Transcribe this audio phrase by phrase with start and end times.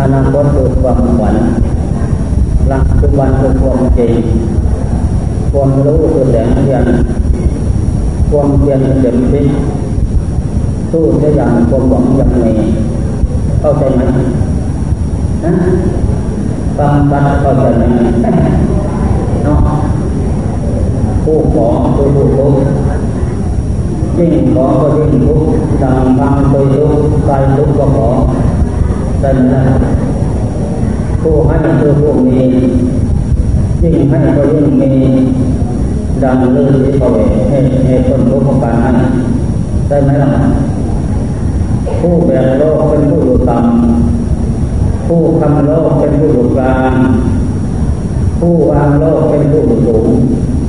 [0.00, 1.36] อนาคตคือความฝัน
[2.70, 4.12] ลักจุบันคือความจริง
[5.52, 6.84] ความรู้คือแสงเทียน
[8.30, 9.46] ความเพียรเต็มที่
[10.90, 12.52] สู้จะอย่างความหวังยังมี
[13.60, 14.02] เข้าใจไหม
[15.44, 15.52] นะ
[16.78, 17.82] ฟังตัดเข้าใจไหม
[19.44, 19.60] เนาะ
[21.24, 21.66] ผู้ขอ
[21.96, 22.52] ผู้ผู้ทุก
[24.16, 25.40] ยิ่งขอก็ยิ่งทุก
[25.82, 26.84] ดังทางโดยทุ
[27.20, 28.08] กกายทุกก็ขอ
[29.20, 29.62] แต่นะ
[31.22, 32.38] ผู้ให้คือผู้มี
[33.82, 34.90] ยิ่งให้ก็ยิ่งมี
[36.22, 37.06] ดังลือที่เขา
[37.50, 38.90] ให้ให้คนรู้ของการให้
[39.88, 40.30] ได้ไหมล่ะ
[42.00, 46.94] ผู้แบกโลกเป็นผู้อยู่ต่ำผู้ทำโลกเป็นผู้อยู่กลาง
[48.38, 50.08] ผู้วางโลกเป็นผู้อยู่สูง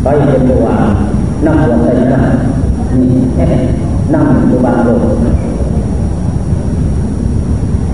[0.03, 0.87] ไปเป็นผู้วาง
[1.45, 2.23] นั่งหัวใจนั่ง
[2.97, 3.07] นี่
[4.13, 5.01] นั่งอยู่บางโลก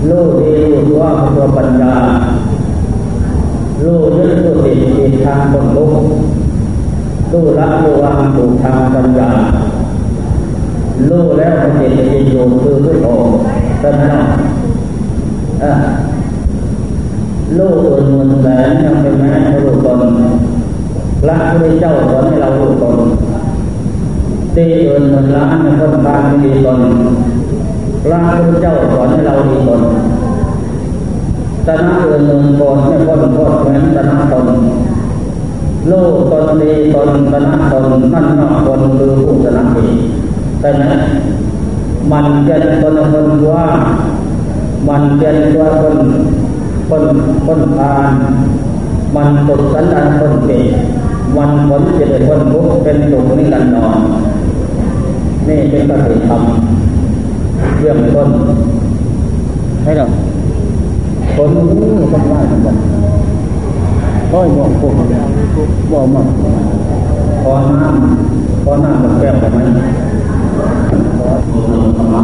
[0.09, 1.95] ลูกดีลูกว่าตัวปัญญา
[3.83, 6.03] ลูกยึดลูกติดติดทางบนโลก
[7.31, 9.29] ลูกละลูกวางถูกทางปัญญา
[11.09, 13.07] ลูกแล้วมันจิตจะอยู่คือผู้โต
[13.79, 14.27] แต่ไม่ต้อง
[15.63, 15.73] อ่า
[17.57, 19.99] ลูกอื่นหมื่นแสนยังเป็นแม่ให้ลูกตน
[21.27, 22.97] ละพระเจ้าสอนให้เราลูกตน
[24.55, 26.81] ตีอื่นมื่นล้านในคนทางดีตน
[28.11, 29.81] ละพระเจ้าสอนให้เราดีตน
[31.67, 34.47] ตนะอื่นหมื่นคนให้คนคนเหมือนตนะตน
[35.87, 39.85] โลกตนดีตนตนะตนนั่นนอกตนคือผู้ตนะดี
[40.61, 40.83] แต่ไหม
[42.11, 43.65] มันเป็นตนคนว่า
[44.87, 45.97] มันเป็นตัวคน
[46.89, 47.03] คน
[47.45, 48.13] คนทาน
[49.15, 50.59] มันตกสันดานคนเก่
[51.35, 53.99] มันผลจะเป็นคนทุกเป็นสุขนิรันดร
[55.47, 56.41] นี่เป็นกติธรรม
[57.83, 58.29] เรื่องต้น
[59.83, 60.05] ให้เรา
[61.35, 62.75] คนนี้ต้องไหว้กันกัน
[64.33, 64.93] ร้อยบอกพวก
[65.91, 66.21] บอกมา
[67.41, 69.59] ขอน้ำขอน้ำกับแก้วได้ไหม
[71.19, 71.29] ขอ
[71.97, 72.21] ธรรมะ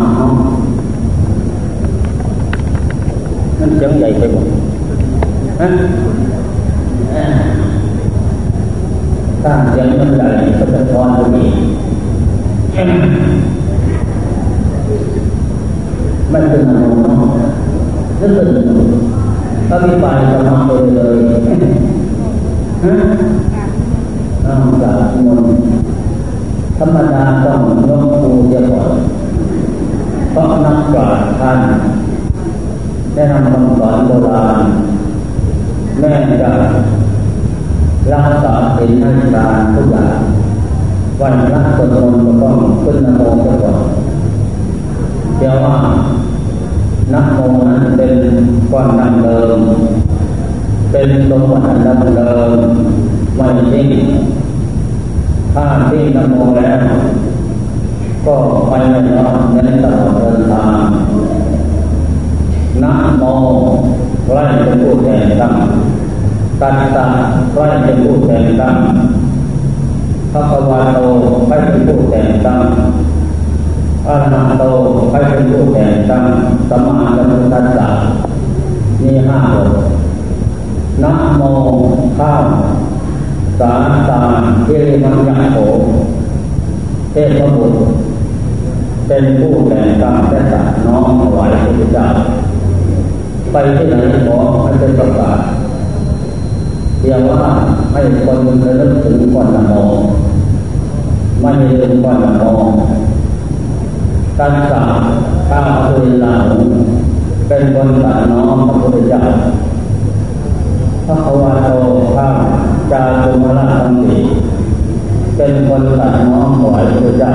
[3.59, 4.45] นั่นเสียงใหญ่ไปหมด
[5.61, 5.67] ฮะ
[9.43, 10.27] ถ้าเสียงมันใหญ่
[10.59, 11.49] ก็จะทอตรงนี้
[16.33, 17.03] มันเป็นอารมณ์
[18.19, 18.47] นั่นเป็น
[19.71, 21.17] อภิปรายธรรมะเลยเลย
[22.83, 22.93] ฮะ
[24.43, 25.39] เอาจากมน
[26.77, 28.91] ธรรมดาต้องยกมือเยก่อน
[30.31, 31.59] เพราะนักปราชญ์ท่าน
[33.13, 34.57] ได้นำคำสอนโบราณ
[35.99, 36.11] แม่
[36.41, 36.49] จะ
[38.11, 40.19] รักษาศีลให้ทานทุกอย่าง
[41.19, 43.88] วันรักสวดมนต์ก็ต้องขึ้นนโมไปก่อน
[45.39, 45.77] เดี๋ยวว่า
[47.13, 48.15] นักโมนั้นเป็น
[48.69, 49.59] ความดังเดิม
[50.91, 52.59] เป็นสมบัติดังเดิม
[53.35, 53.87] ไม่ทิ้ง
[55.53, 56.79] ถ้าที่นักโมแล้ว
[58.25, 58.35] ก็
[58.69, 60.87] ไปไม่รอดในตลอดเดินทาง
[62.83, 63.23] นะโม
[64.25, 65.53] ใครเป็นผู้แทนตั้ง
[66.61, 67.07] ตัณตา
[67.51, 68.77] ใครเป็นผู้แทนตั้ง
[70.31, 70.97] พระวาโต
[71.47, 72.61] ใครเป็นผู้แทนตั้ง
[74.09, 74.63] อานาโต
[75.09, 76.23] ใครเป็นผู้แทนตั้ง
[76.69, 77.87] สมาสัมพุทธัสสะ
[79.03, 79.69] มีห้าบท
[81.03, 81.41] นะโม
[82.17, 82.43] ข้าว
[83.59, 83.71] สา
[84.09, 84.21] ตา
[84.65, 84.69] เท
[85.03, 85.57] มังยะโข
[87.11, 87.77] เทพบุตร
[89.07, 92.07] เป็นผู้แทนตั้งและตัดน้องถวายพระพุทธเจ้า
[93.51, 93.95] ไปที่ไหน
[94.27, 95.39] ขอให้เป็นประกาศ
[97.01, 97.41] เรียกว่า
[97.93, 99.73] ให้คนระลึกถึงก่อนละโม
[101.41, 102.69] ไม่ลืมก่อนละโมอง
[104.39, 104.83] การสา
[105.49, 105.87] ข้าพ
[106.19, 106.33] เจ้า
[107.47, 109.21] เป็นคนตัดน้องพระพุทธเจ้า
[111.05, 111.69] พระควาโต
[112.15, 112.29] ข้า
[112.91, 114.19] จารุมราชันติ
[115.37, 117.31] เป็นคนตัดน้องหวยพระเจ้า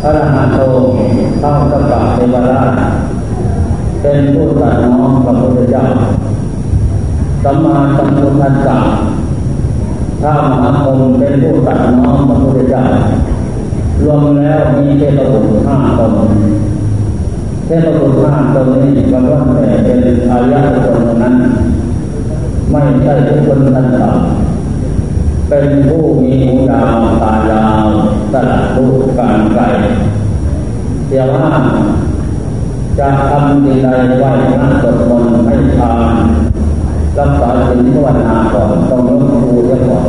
[0.00, 0.60] พระรหันโต
[1.40, 2.70] เข้าสกัดเทวราช
[4.02, 5.84] เป็นผู้ตัดน้องพระพุทธเจ้า
[7.96, 8.78] สัมพุทธัสสะ
[10.22, 12.82] ถ้ามหาคมเป็นผู้ตัดน้องพระพุทธเจ้า
[14.02, 16.12] รวมแล้วมีเทพบุตรห้าตน
[17.66, 19.98] เทพบุตรห้าตนนี้ก็ล้วนแต่เป็น
[20.30, 21.34] อายะคนนั้น
[22.70, 24.10] ไม่ใช่ทุกคนทันตา
[25.48, 27.86] เป็นผู้มีหูยาวตายาว
[28.32, 29.62] ตลาดลูกการไกล
[31.08, 31.46] เดี๋ยว่า
[32.98, 33.88] จะทำดีใด
[34.18, 34.24] ไหว
[34.60, 36.14] พระสวดมนให้ทาน
[37.18, 40.04] รักษาศีลภาวนาก่อนต้องยกครูเสียก่อน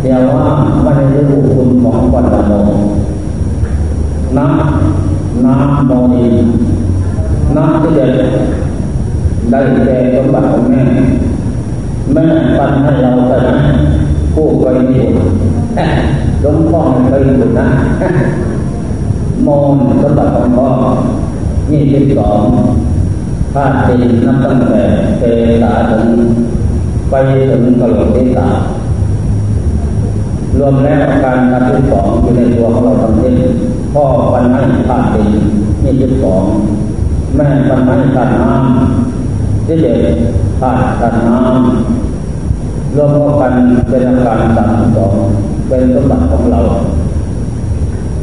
[0.00, 0.44] เดี๋ยวว่า
[0.82, 2.52] ไม่ได้รู้คุณของวันละโม
[4.38, 6.24] น้ำน้ำโมนี
[7.56, 8.10] น้ำที่เด็ด
[9.50, 10.80] ได้แก่สมบัติของแม่
[12.12, 12.24] แม่
[12.58, 13.38] ปันให้เราแต่
[14.34, 17.68] ผู้เคยมีบลวงพ่อเคยบุญนะ
[19.46, 19.70] มอง
[20.02, 20.66] สมบัติของพ่อ
[21.70, 22.40] นี่สิบสอง
[23.54, 24.82] ธาตุดินนับตั้งแต่
[25.18, 25.24] เต
[25.62, 26.08] ตาถึง
[27.10, 27.14] ไป
[27.50, 28.46] ถึงกระโหลกศีรษะ
[30.58, 33.34] รวมแล้วการนับที่สองอยู่ในตัวของเราทั้งสิ้น
[33.94, 34.04] พ่อ
[34.34, 35.30] ปัญหาธาตุดิน
[35.82, 36.44] นี่สิบสอง
[37.36, 40.16] แม่ปัญหาธาตุน้ำที่เด็ก
[40.60, 43.10] ธาตุธาตุน้ำรวม
[43.40, 43.52] กัน
[43.88, 45.14] เป็นอาการสามสอง
[45.68, 46.60] เป็นสมบัติของเรา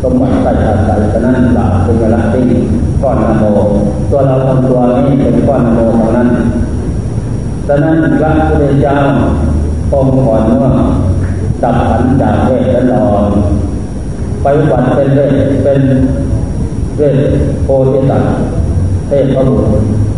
[0.05, 0.51] สมบัติใส่
[0.85, 2.43] ใส่ฉะนั้นหลักเป็นเวลาที่
[3.01, 3.43] ก้อนนโม
[4.09, 6.29] ตัวเราทำตัวนี้เป็นก้อนนโมเท่านั้น
[7.67, 8.97] ฉะนั้นพระพุทธเจ้า
[9.91, 10.71] พงก่อนว่า
[11.61, 13.23] ดับขันจากเวทและนอน
[14.43, 15.31] ไปวัดเป็นเวท
[15.63, 15.81] เป็น
[16.97, 17.17] เวท
[17.63, 18.31] โพธิสัตว์
[19.07, 19.67] เทพพระบุตร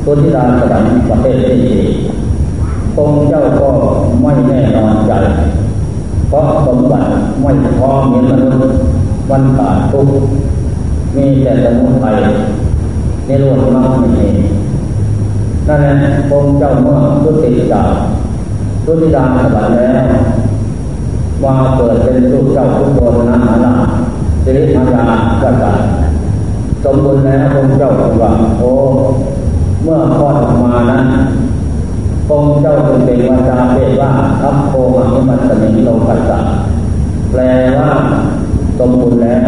[0.05, 1.79] ตุทิดาสดังประเทศที่สี่
[2.97, 3.69] องค์เจ้าก็
[4.21, 5.13] ไม่แน่นอนใจ
[6.29, 7.07] เพราะสมบัติ
[7.41, 8.96] ไม่พอเหมือนมนุษย์
[9.31, 10.07] วันขาดทุก
[11.15, 12.15] มีแต่สมุทัย
[13.25, 14.27] ในโลกนั้นไม่มี
[15.67, 17.89] นั่นแหละองค์เจ้าเมื่อทุติจาก
[18.85, 20.01] ทุติดาสบัดแล้ว
[21.43, 23.73] มาเกิดเป็นลูกเจ้าทุกโบนาหาลา
[24.43, 25.05] สิริมายา
[25.43, 25.87] กษัตริย์
[26.83, 28.71] สมบูรณ์แล้วองค์เจ้าบอกว่าโอ้
[29.83, 31.05] เมื่อคลอดออกมานั้น
[32.29, 36.39] องค์เจ้าจึงเป็นวาจาเปว่าทัพโพมหิมันสมิโลกัสสะ
[37.31, 37.41] แปล
[37.77, 37.89] ว่า
[38.79, 39.39] สมบูรณ์แล้ว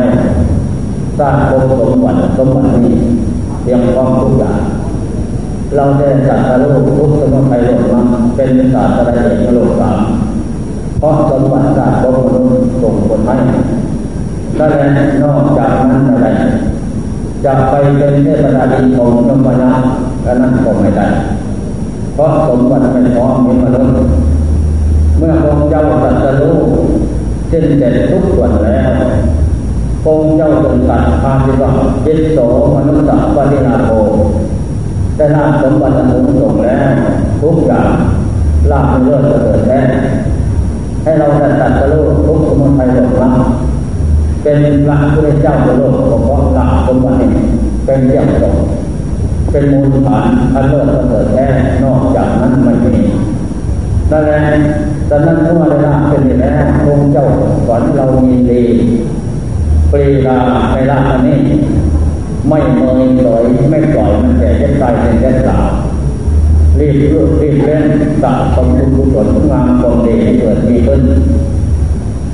[1.20, 2.98] สร้างภพสมบัติสมบัตินี้
[3.62, 4.62] เพียงพร้อมทุกอย่าง
[5.76, 8.02] เราได้สัตว์โลกทุกสมุทัยโลกมา
[8.36, 10.00] เป็นศาสตราเอกโลกสาม
[11.00, 13.36] เพราะสมบัติศาสตร์ของมนุษย์ส่งผลให้
[14.58, 14.78] ถ้าแล้
[15.24, 16.28] นอกจากนั้นอะไร
[17.46, 19.72] จะไปเป็นเทพดาดีของยมยา
[20.24, 21.08] ก็นั่นก็ไม่ได้
[22.14, 23.92] เพราะสมบัติไม่พร้อมมีมนุษย์
[25.18, 26.58] เมื่อองค์เจ้าตรัสรู้
[27.50, 28.92] เช่นเด็ดทุกส่วนแล้ว
[30.06, 31.72] องค์เจ้าทรงตัดพาสิว่า
[32.06, 32.38] จิตโส
[32.76, 33.92] มนุษย์ปฏินาโภ
[35.18, 36.92] ได้ลาสมบัติสูงส่งแล้ว
[37.42, 37.92] ทุกอย่าง
[38.72, 39.82] ลาภเลิศเกิดแท้
[41.04, 43.30] ให้เราได้ตัดสรู้ทุกสมุทัยหลงละ
[44.44, 45.94] เป็นพระพุทธเจ้าโลก
[46.24, 47.28] เพราะลาภสมบัติ
[47.86, 48.56] เป็นเยี่ยมสง
[49.52, 51.46] เป็นมูลฐานอันเลิศเกิดแท้
[51.84, 52.94] นอกจากนั้นไม่มี
[54.12, 54.40] นั่นแหละ
[55.10, 57.26] ดังนั้นเมื่อได้ลาเป็นแล้วองค์เจ้า
[57.68, 58.64] สอนเรามีดี
[59.92, 60.40] ปรีลา
[60.72, 61.40] ในลาอันนี้
[62.48, 65.70] ไม่เมยลอยไม่ปล่อยมันแต่จะตายเป็นแค่สาว
[66.80, 67.86] รีบรูดรีบเล่น
[68.24, 71.02] สะสมบุญกุศลงามความดีให้เกิดมีขึ้น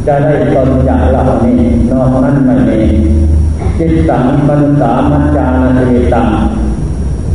[0.07, 1.59] จะได้ตนจากเหล่านี้
[1.91, 2.79] นอกนั้นไม่มี
[3.77, 6.27] จิตสังมันสามัจจานิตัง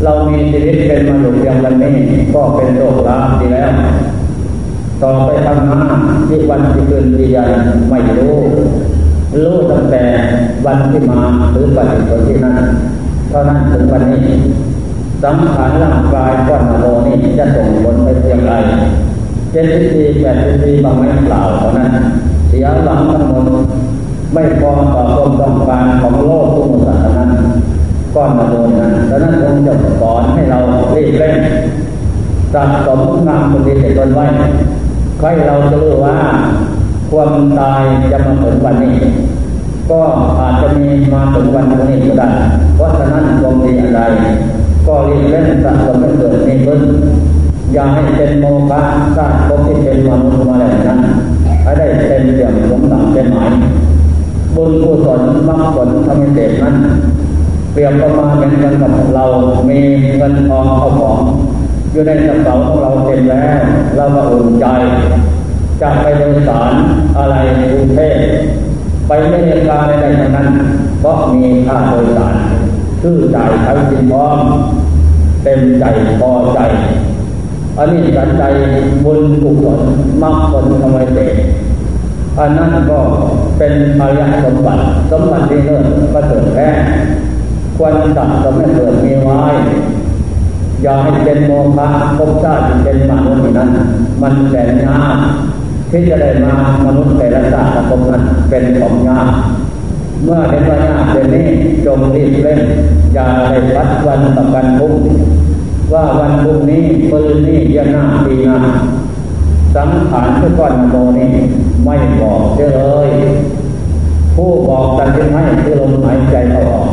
[0.05, 1.95] เรามีชีวิตเป็นมนุษย์อย่างวันนี้
[2.35, 3.71] ก็เป็นโลกลาดีแล้ว
[5.03, 5.91] ต่อไปทำหน้า
[6.29, 7.51] ที่วันที่เกินปียัน
[7.91, 8.35] ไม่รู้
[9.43, 10.05] รู้ตั้งแต่
[10.67, 11.21] วันที่มา
[11.53, 12.67] หรือปฏิบัติที่นั้น
[13.31, 14.25] เท่านั้นถึงวันนี้
[15.23, 18.53] สังขารร่างกายก้อนโลนี้จะส่งผลไปเพียงไร
[19.53, 21.91] เจ็ดสิบสี่แปดสิบสี่บางไม่เปล่าเท่านั้น
[22.49, 23.45] เสียหลังทั้งหมด
[24.33, 27.31] ไม่พอต่อความต้องการของโลกทุกหมสัตว์นั้น
[28.15, 30.59] ก้อนโลนั้นดังนั้นองค์จะสอนให้เรา
[30.93, 31.37] เรีบเร่ง
[32.55, 34.27] สะสมงามคนดีเด็ตนไว้
[35.23, 36.17] ใครเราจะรู้ว่า
[37.11, 38.97] ความตายจะมาถึงวันนี้
[39.91, 40.01] ก็
[40.41, 42.31] อาจจะมีมาถึงวันนี้ก็ได้
[42.77, 44.01] เพราะฉะนั้นความดีอะไร
[44.87, 46.81] ก็รีบเล่นสะสมให้เกิดในพื้น
[47.73, 48.81] อย่าให้เป็นโมฆะ
[49.17, 50.99] สร้างภพที่เป็นมนุษย์มาแล้วนั้น
[51.63, 53.51] ให้ได้เป็นเดี่ยมสมดังเป็นหมาย
[54.55, 56.75] บุญกุศลมรรคผลทำให้เด็นั้น
[57.73, 59.25] เปรียบประมาณเหมือนกันกับเรา
[59.69, 59.79] มี
[60.17, 61.19] เงินทองเข้าของ
[61.93, 63.59] อยู่ในกระเป๋าของเราเต็มแล้ว
[63.97, 64.67] เราก็อุ่นใจ
[65.81, 66.73] จะไปโดยสาร
[67.19, 68.17] อะไรในกรุงเทพ
[69.09, 70.49] ไปไม่เรียนการใดทั้งนั้น
[71.01, 72.37] เพราะมีค่าโดยสาร
[73.03, 74.39] ชื่อใจใช้สินพร้อม
[75.45, 75.85] เต็มใจ
[76.21, 76.61] พอใจ
[77.79, 78.45] อันนี้สันใจ
[79.05, 79.81] บุญกุศล
[80.23, 81.21] มรรคผลทำไมเต
[82.39, 82.99] อันนั้นก็
[83.59, 84.83] เป็นอริยสมบัติ
[85.13, 86.69] สมบัติที่เลิศก็เกิดแท้
[87.77, 89.41] ควรตัดสมให้เกิดมีไว้
[90.83, 91.87] อย่าให้เป็นโมฆะ
[92.19, 93.71] ภพชาติเป็นมนุษย์นั้น
[94.23, 95.17] มันแสนยาก
[95.91, 96.55] ที่จะได้มา
[96.87, 99.29] มนุษย์แต่ละชาติภพนั้นเป็นของยาก
[100.25, 101.47] เมื่อเห็นว่ายากเป็นนี้
[101.85, 102.61] จงรีบเร่ง
[103.15, 104.95] อย่าได้พัดวันต่อกันพุ่ง
[105.93, 108.59] ว่าวันพรุ่งนี้ปืนนี้ยันหน้าปีหน้า
[109.75, 111.31] สังขารทุกก้อนโมนี้
[111.85, 112.63] ไม่บอกเล
[113.09, 113.11] ย
[114.35, 116.89] ผู้บอกกันที่ให้คือลมหายใจเข้าออก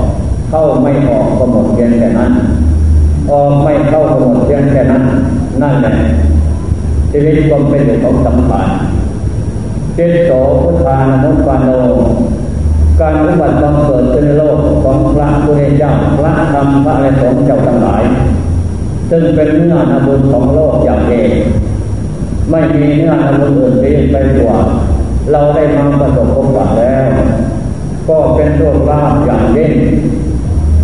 [0.50, 2.32] เข้าไม่ออกก็หมดเพียงแต่นั้น
[3.32, 5.04] ออกไม่เข้ากำหนดเพียงแค่นั้น
[5.62, 5.94] นั่นแหละ
[7.12, 8.68] ชีวิตก็เป็นเรื่องของสำคัญ
[9.96, 10.32] เจตโส
[10.64, 11.70] พุทธานุปานโน
[13.00, 18.04] การปฏิบัติบังเกิดในโลกของพระพุทธเจ้าพระธรรมพระอริยสงฆ์เจ้าทั้งหลาย
[19.10, 21.32] ซึ่งเป็นเนื้อนาบุญของโลกอย่างเอง
[22.50, 24.58] ไม่มีเนื้อนาบุญอื่นที่ไปกว่า
[25.32, 27.08] เราได้มาประสบพบกันแล้ว
[28.10, 29.74] ก็เป็นโชคลาภอย่างยิ่ง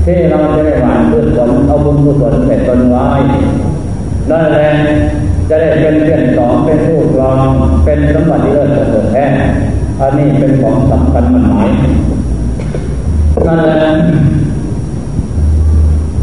[0.03, 3.05] ที่เราจะได้หวานพืชผลเอาบุญกุศลเป็นต้นไว้
[4.29, 4.69] นั่นแหละ
[5.49, 7.37] จะได้เป็นเพื่อนสองเป็นผู้ครอง
[7.83, 9.25] เป็นสมบัติเลิศเกิดแท้
[9.99, 11.67] อันนี้เป็นของสำคัญมันหมาย
[13.47, 13.75] นั่นแหละ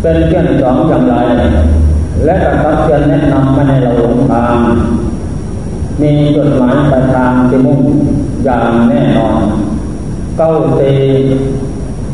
[0.01, 1.15] เป็นเพื่อนสองอย่างไร
[2.25, 4.57] และกระทับเชิญแนะนำมาในเราหลงทาง
[6.01, 7.81] มีจดหมายปลายทางที่มุ่ง
[8.45, 9.43] อย่างแน่นอน
[10.37, 10.93] เก้าตี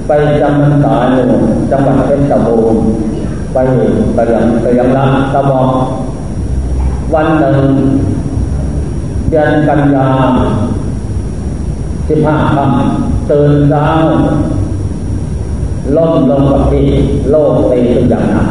[0.07, 1.27] ไปจำพรรษาอยู่
[1.71, 2.83] จังหวัดเพชรบูรณ์
[3.53, 3.59] ไป
[4.15, 5.69] ไปยังไปยังละตะบอก
[7.15, 7.59] วันหนึ่ง
[9.31, 10.09] เดือนกันยา
[12.09, 13.87] สิบห้าค่ำตื่นเช้า
[15.97, 16.87] ล่มลงกับที่
[17.31, 18.45] โลกตีทุกอย่างนะ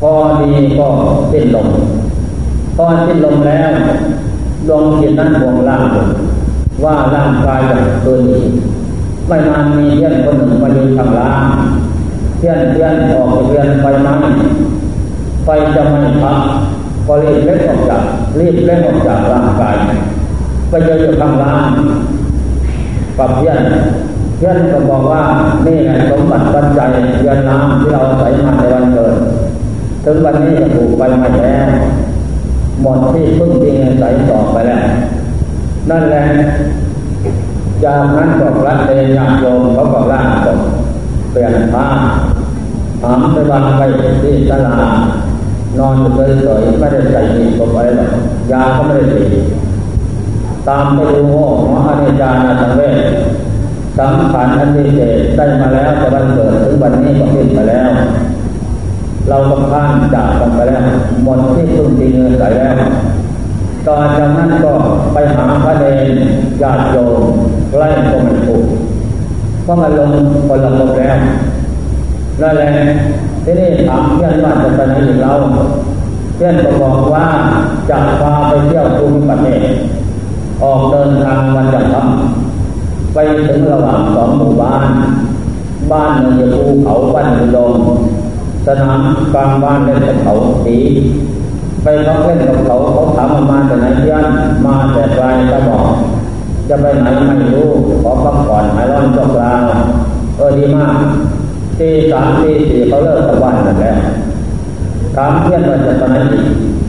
[0.00, 0.88] พอดีก็
[1.32, 1.68] สิ้นลม
[2.76, 3.70] พอสิ้นลมแล้ว
[4.68, 5.84] ดวงจิตนั้นห่วงล่าง
[6.84, 8.22] ว่าร่างกายอย่างเกิน
[9.28, 11.44] ไม่นานมีเพื่อนคนหนึ่งมายืนทางล่าง
[12.38, 14.14] เพื่อนเพื่อนออกเรียนไฟไม้
[15.44, 16.38] ไฟจะไม่พัก
[17.06, 18.02] ก็รีบเล่นออกจาก
[18.38, 19.76] รีบเล่นออกจากร่างกาย
[20.68, 21.68] ไปเจออยู่ข้างล่าง
[23.18, 23.60] กับเพื่อน
[24.36, 25.22] เพื่อนก็บอกว่า
[25.66, 29.14] นี่แหละสมบัติปัจจัยเยือนน้ำที่เราใส่มาในวันเกิด
[30.04, 31.68] ถึงวันนี้จะถูกไปมาแล้ว
[32.82, 34.84] หมดที่พึ่งที่ใส่ต่อไปแล้ว
[35.90, 36.24] นั่นแหละ
[37.84, 40.60] จากนั้นก็พระเตญาโยมเขาก็ล่างศพ
[41.30, 41.86] เปลี่ยนผ้า
[43.02, 43.86] หามไปวางไว้
[44.22, 44.96] ที่ตลาด
[45.78, 46.10] นอนอยู่
[46.42, 48.10] เฉยๆไม่ได้ใส่หีบอะไรหรอก
[48.52, 49.24] ยาก็ไม่ได้ตี
[50.68, 51.34] ตามไปดูหม
[51.76, 52.98] ออนิจจานาสังเวช
[53.98, 55.00] สังขารอันดีเจ
[55.36, 57.90] ได้มาแล้วแต่วันเกิดถึงวันนี้ก็สิ้นไปแล้ว
[59.28, 60.80] เราต้องข้ามจากกันไปแล้ว
[61.24, 62.74] หมดที่พึ่งที่เงินใส่แล้ว
[63.86, 64.72] ตอจากนั้นก็
[65.12, 66.10] ไปหาพระเดน
[66.62, 67.22] ญาติโยม
[67.78, 68.66] ไล่ก็ไม่ถูก
[69.62, 70.10] เพราะมันลง
[70.48, 71.18] คนละคนแล้ว
[72.40, 72.70] นั่นแหละ
[73.44, 75.32] ที่นี่ถามเพื่อนว่าจะไปไหนอีกเรา
[76.34, 77.26] เพื่อนก็บอกว่า
[77.90, 79.62] จะพาไปเที่ยวภูมิประเทศ
[80.62, 82.16] ออกเดินทางวันจันทร์
[83.14, 84.88] ไปถึงระหว่างสองหมู่บ้าน
[85.92, 87.72] บ้านหนึ่งอยู่ภูเขาบ้านหนึ่งลง
[88.66, 89.00] สนาม
[89.34, 90.32] กลางบ้านเล่นเขา
[90.64, 90.76] สี
[91.82, 94.24] ไปเขาเล่นกับเขาเขาถามมาแต่ไหนเพื่อน
[94.66, 95.86] มาแต่ไกลจะบอก
[96.68, 97.68] จะไปไหนไม่รู้
[98.02, 99.52] ขอพักผ่อนหายร้อนจบลา
[100.36, 100.94] เออดีมาก
[101.78, 103.96] ตีสามตีสี่เขาเลิกกับบ้านกันแล้ว
[105.16, 106.16] ถามเพื่อนว่าจะไปไหน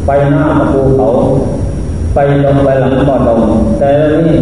[0.06, 1.08] ไปหน้าประตูเขา
[2.14, 3.42] ไปลงไปหลังบ่อตรง
[3.80, 3.90] แต่
[4.26, 4.36] นี่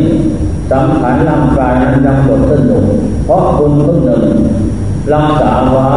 [0.71, 2.81] สังขารร่างกายนั้นยังปวดขึ้นอยู่
[3.25, 4.23] เพราะคุณพึ่งหนึ่ง
[5.13, 5.87] รักษาไว้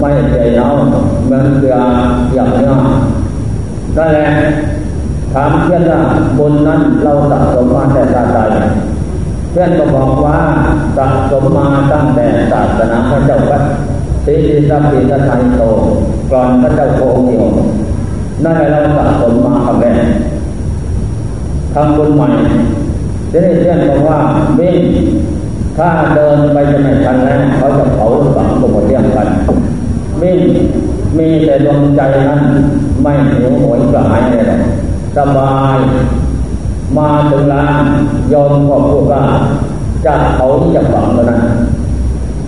[0.00, 0.66] ไม่ใจเน่า
[1.24, 1.76] เหมือนเกลือ
[2.34, 2.68] อย่างนี้
[3.98, 4.28] นั่นแหละ
[5.32, 6.00] ถามเพื่อนว่า
[6.38, 8.38] บุญนั้นเราสะสมมาแต่ตาใจ
[9.50, 10.38] เพื่อนก็บอกว่า
[10.96, 13.62] สะสมมาตั้งแต่ศาสนาพระเจ้าวัด
[14.24, 14.34] สี
[14.68, 15.62] สัพพิทไทยโต
[16.32, 17.46] ก่อนพระเจ้าโคเดียว
[18.44, 19.98] นั่นแหละเราสะสมมาคำแรก
[21.74, 22.28] ทำบุญใหม่
[23.32, 24.18] จะได้เพื่อนบอกว่า
[24.56, 24.70] เบ้
[25.76, 29.28] ถ้าเดินไปจะไม่ทันแล้วเขาจะเผาฝังตัวเรียงกัน
[30.20, 30.40] มิ่ง
[31.18, 32.42] มีแต่ดวงใจนั้น
[33.02, 34.60] ไม่หิวโหยกระหายเลย
[35.16, 35.76] สบาย
[36.96, 37.84] มาถึงร้าน
[38.32, 39.22] ยอมก็พูดว่า
[40.04, 41.40] จะเขาจะฝังแล้วนะ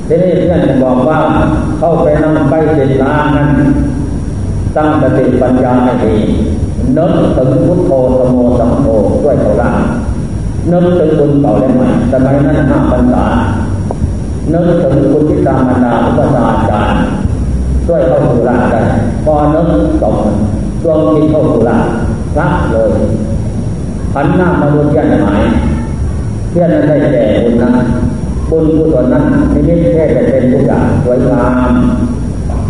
[0.08, 1.18] ทีนี้เพื่อนบอกว่า
[1.78, 3.50] เข้าไปนั่งไปเจ็ดล้านนั้น
[4.76, 6.16] ตั้งสติปัญญาให้ดี
[6.96, 8.86] นึกถึงพุทโธสมโมสังโฆ
[9.24, 9.80] ด้วยเขาล่าง
[10.72, 13.26] นึกถึงคุณเก่าและใหม่สมัยนั้นห้าพรรษา
[14.52, 17.02] นึกถึงคุณที่ตามรรดาอุปสาจารย์
[17.86, 18.82] ช่วยเข้าสู่ร่าได้
[19.24, 20.16] พอนึกสอง
[20.82, 21.78] ดวงจิตเข้าสู่ร่า
[22.38, 22.90] รับเลย
[24.14, 25.42] หันหน้ามาดูเพื่อนหมาย
[26.50, 27.86] เพื่อนนั้นได้แก่บุญนั้น
[28.50, 31.72] บุญกุศลนั้นไม่ได้แค่แต่เป็นทุกอย่างสวยงาม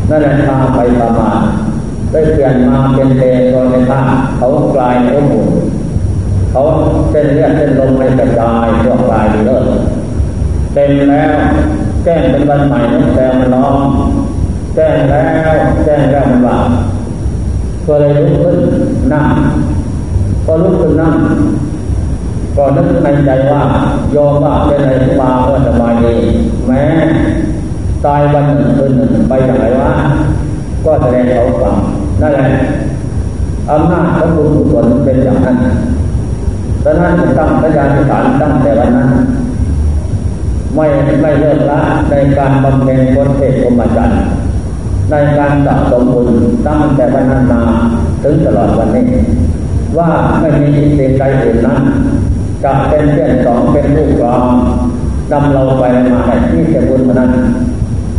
[0.08, 1.40] นั่นแหละพาไปประมาณ
[2.10, 4.00] ได้เปลี่ยนมาเป็นเตโซในท่า
[4.36, 5.48] เขากลายเป็นหมุน
[6.50, 6.62] เขา
[7.10, 9.64] เส้นเลือดเส้นลมไม่กระจายทั่วกายเลิศ
[10.74, 11.32] เต็มแล้ว
[12.04, 13.78] แก้งเป็นวันใหม่น้ำแซมมันร้อง
[14.74, 16.58] แจ้งแล้วแจ้งแล้วมันว่า
[17.86, 18.58] ก็เลยลุกขึ้น
[19.12, 19.26] นั่ง
[20.44, 21.14] พอลุกขึ้นนั่ง
[22.56, 23.62] ก็นึกในใจว่า
[24.14, 26.14] ยอมว่าเป็นอะไรมาเมื่อสบายดี
[26.66, 26.82] แม้
[28.04, 29.92] ตายวันหนึ่งคืนหนึ่งไปอย่างไรวะ
[30.84, 31.76] ก็แสดงเขาฟัง
[32.20, 32.46] นั่นแหละ
[33.70, 35.56] อำนาจของบุญกุศลเป็นอย่างนั้น
[36.84, 39.10] ดังนั้นตั้งพยานฐานตั้งแต่วันนั้น
[40.74, 40.86] ไม่
[41.22, 44.20] ไม่เลิกละในการบำเพ็ญบนเทศกรมจันทร์
[45.10, 46.28] ในการสะสมบุญ
[46.66, 47.62] ตั้งแต่วันนั้นมา
[48.22, 49.04] ถึงตลอดวันนี้
[49.98, 50.08] ว่า
[50.40, 51.82] ไม่มีสิ่งใดอื่นนั้น
[52.64, 54.44] จะเป็นเช่นสองเป็นผู้กรอง
[55.32, 57.30] นำเราไปมาให้ที่จะบุญนั้น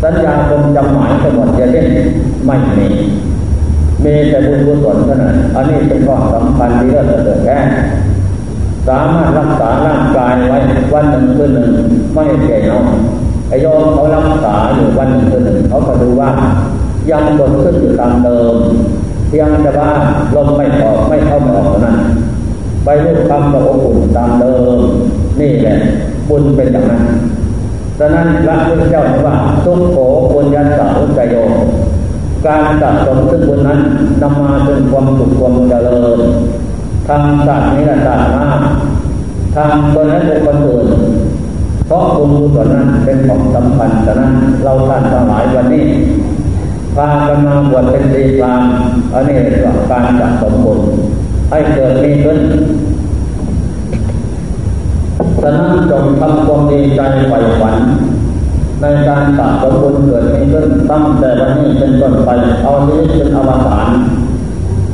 [0.01, 1.87] สัญญาคงจำหมายทั้งหมดจะเล่น
[2.45, 2.87] ไม่มี
[4.03, 7.57] มีแต่บุญกุศลเท่านั้นอันนี้เป็นข้อสำคัญที่เราจะเกิดแค่
[8.87, 10.57] สามารถรักษาร่างกายไว้
[10.93, 11.71] วันหนึ่งคืนหนึ่ง
[12.13, 12.85] ไม่แก่นอน
[13.49, 16.29] ไอ้ยอมเขารักษาอยู่วันหนึ่งคืนหนึ่งเขาก็ดูว่า
[17.25, 18.55] ยังบดขึ้นอยู่ตามเดิม
[19.27, 19.89] เพียงแต่ว่า
[20.35, 21.97] ลมไม่ออกไม่เข้าไม่ออกนั้น
[22.85, 24.77] ไปด้วยคำกับอบอุ่นตามเดิม
[25.39, 25.77] นี่แหละ
[26.29, 27.03] บุญเป็นอย่างนั้น
[27.99, 29.35] ดังนั้นพระพุทธเจ้าว่า
[29.65, 29.97] ทุกโข
[30.31, 31.35] บุญยันสังใจโย
[32.45, 33.79] การสะสมซึ่งบุญนั้น
[34.21, 36.19] นำมาเป็นความสุขความเจริญ
[37.07, 38.47] ทางศาสตร์นี้ละศาสตร์หน้า
[39.55, 40.87] ทางตัวนั้นเป็นคนอื่น
[41.87, 44.31] เพราะบุญกุศลนั้นเป็นของสำคัญฉะนั้น
[44.63, 45.85] เราท่านทั้งหลายวันนี้
[46.95, 48.61] พากันมาบวชเป็นตีกลาง
[49.13, 50.79] อันนี้เรียกว่าการสะสมบุญ
[51.49, 52.39] ให้เกิดมีขึ้น
[55.41, 57.75] ฉะนั้นจงทำความดีใจใฝ่ฝัน
[58.81, 62.29] ในการสะสมบุญเกิดมีขึ้นตั้งแต่วันนี้เป็นต้นไป
[62.63, 63.89] เอาชีวิตเป็นอวสาน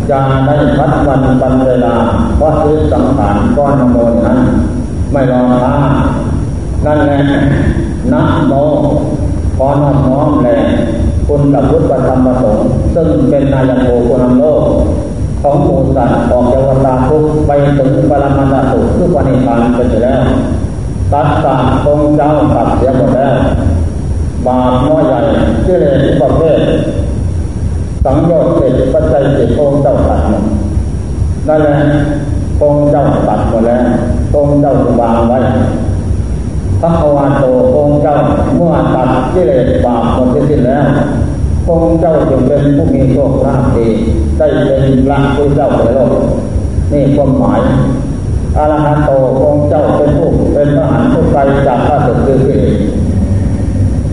[0.10, 1.96] จะได้พัดวันบันเวลา
[2.38, 4.39] เพราะซื้อสังขารก้อนโมนั้น
[5.12, 5.74] ไม่รอช้า
[6.86, 7.20] นั่นแหละ
[8.13, 8.54] นะโม
[9.58, 10.58] ขอน้อมน้อมแหละ
[11.27, 14.63] คุณกับพุทธธรรมประสงค์ซึ่งเป็นนายโกคุณโลก
[15.41, 20.22] ของหมูสัตว์ออกจากวัฏทุกไปถึงปรมาตสุทุกวันิพานไปแล้ว
[21.13, 21.55] ตัดสา
[21.86, 23.34] ตรงเจ้าตัดเสียหมดแล้ว
[24.46, 25.19] บาปน้อยใหญ่
[25.65, 26.60] ที่เลยประเภท
[28.05, 30.43] สังโยชน์เกิดปัจจัยเกิดองเจ้าตัดหมด
[31.48, 31.75] นั่นแหละ
[32.61, 33.83] องเจ้าตัดหมดแล้ว
[34.35, 35.40] องเจ้าวางไว้
[36.81, 37.44] พระวานโต
[37.77, 38.16] องค์เจ้า
[38.55, 40.85] เมื่อตัดกิเลสบาปหมดสิ้นแล้ว
[41.70, 43.87] องค์เจ้าจึงเป็นผู้มีโชคลาภดี
[44.37, 46.13] ได้เป็นพระผู้เจ้าในโลก
[46.92, 47.61] นี่ความหมาย
[48.57, 49.09] อรหันโต
[49.44, 52.75] องค์เจ้าเป็นผู้เป็นพระหันผู้ไกลจากข้าศึกคือกิเลส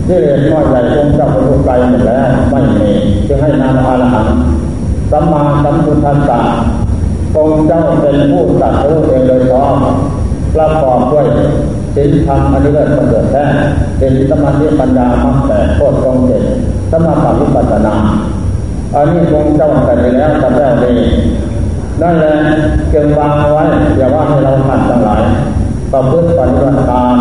[0.07, 2.89] กิเลสน้อยใหญ่องค์เจ้าเป็นผู้ไกลหมดแล้วไม่มี
[3.27, 4.27] จึงให้นามอรหัน
[5.11, 6.39] สัมมาสัมพุทธัสสะ
[7.37, 9.75] องค์เจ้าเป็นผู้ตัดรู้เองโดยชอบ
[10.55, 11.25] ประกอบด้วย
[11.95, 13.45] ศีลธรรมอันเลิศประเสริฐแท้
[13.97, 16.43] เป็นสมาธิปัญญามรรคแปดโคตรตรงเจ็ด
[16.91, 17.95] สมาธิวิปัสสนา
[18.95, 20.93] อันนี้คงเจ้าแต่ไปแล้วแต่แล้วดี
[22.01, 22.33] นั่นแหละ
[22.89, 23.63] เก็บวางไว้
[23.97, 25.21] อย่าว่าให้เราหัดทั้งหลาย
[25.91, 27.17] ประพฤติปฏิบัติตาม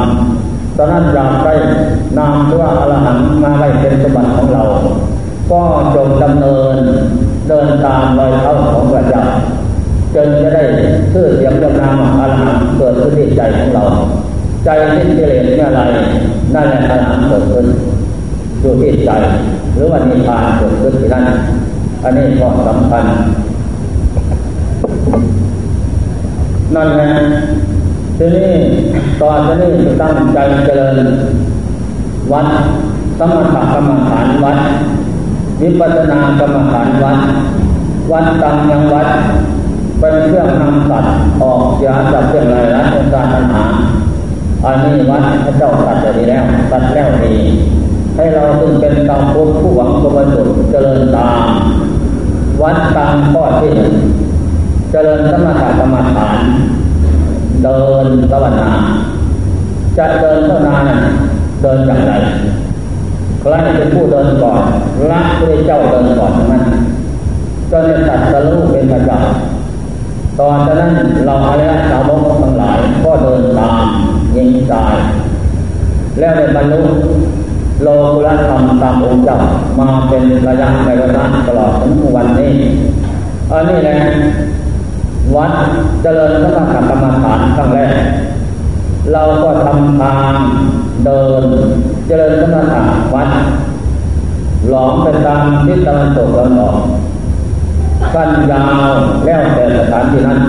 [0.76, 1.54] ตอนนั้นอยากได้
[2.18, 4.64] นามหรือว่าอรหันต์มาไว้เป็นสมบัติของเรา
[5.50, 5.60] ก็
[5.94, 6.76] จงดำเนิน
[7.48, 9.22] เดินตามรอยเท้าของพระเจ้า
[10.14, 10.62] จนจะได้
[11.12, 13.84] ชื่อเสียงจำนามอรหันต์เกิดขึ้นในใจของเรา
[14.64, 15.80] ใจที่เกลียดเมื่อไร
[16.54, 17.66] นั่นแหละอรหันต์เกิดขึ้น
[18.60, 19.10] อยู่ที่ใจ
[19.74, 21.24] หรือว่านิพพานเกิดขึ้นที่นั่น
[22.02, 23.04] อันนี้ก็สำคัญ
[26.74, 27.08] นั่นแหละ
[28.18, 28.50] ทีนี้
[29.20, 30.96] ตอนนี้ตั้งใจเจริญ
[32.32, 32.46] วัด
[33.18, 34.58] สมถกรรมฐานวัด
[35.60, 37.18] วิปัสสนากรรมฐานวัด
[38.12, 39.08] วัดตังยังวัด
[40.00, 43.64] เป็นเครื่องนำสัตว์ออกจากจากเรื่องไรรัดการปัญหา
[44.66, 47.34] อันนี้วัดพระเจ้าตัดดีแล้วตัดแล้วดี
[48.16, 51.48] ให้เราซึ่งเป็นตามภพผู้หวังประโยชน์เจริญตาม
[52.62, 53.94] วัดตามข้อที่หนึ่ง
[54.90, 56.38] เจริญสมถกรรมฐาน
[57.64, 58.70] เดินภาวนา
[59.98, 60.76] จะเดินภาวนา
[61.62, 62.12] เดินอย่างไร
[63.40, 64.60] ใครเป็นผู้เดินก่อน
[65.10, 66.62] ละพระเจ้าเดินก่อนนั้น
[67.70, 69.38] จนตัดสรุปเป็นประจักษ์
[70.40, 70.90] ตอนนั้น
[71.26, 73.84] เราอริยสาวกทั้งหลายก็เดินตาม
[74.36, 74.96] ยิงตาย
[76.18, 76.80] แล้วได้บรรลุ
[77.82, 79.38] โลกุลธรรมตามองค์เจ้า
[79.78, 82.54] มาเป็นระยะในระยะตลอดถึงวันนี้
[83.50, 83.96] อันนี้แหละ
[85.36, 85.52] วัด
[86.02, 87.94] เจริญสมถกรรมฐานครั้งแรก
[89.12, 90.34] เราก็ทำทาง
[91.04, 91.44] เดิน
[92.06, 92.82] เจริญสมถะ
[93.14, 93.30] วัด
[94.68, 96.76] หลอมไปตามทิศตะวันตกตะวันออก
[98.14, 98.92] กันยาว
[99.24, 100.40] แล้วแต่สถานที่นั้น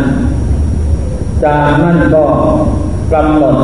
[1.44, 2.24] จากนั้นก็
[3.14, 3.58] กำหนด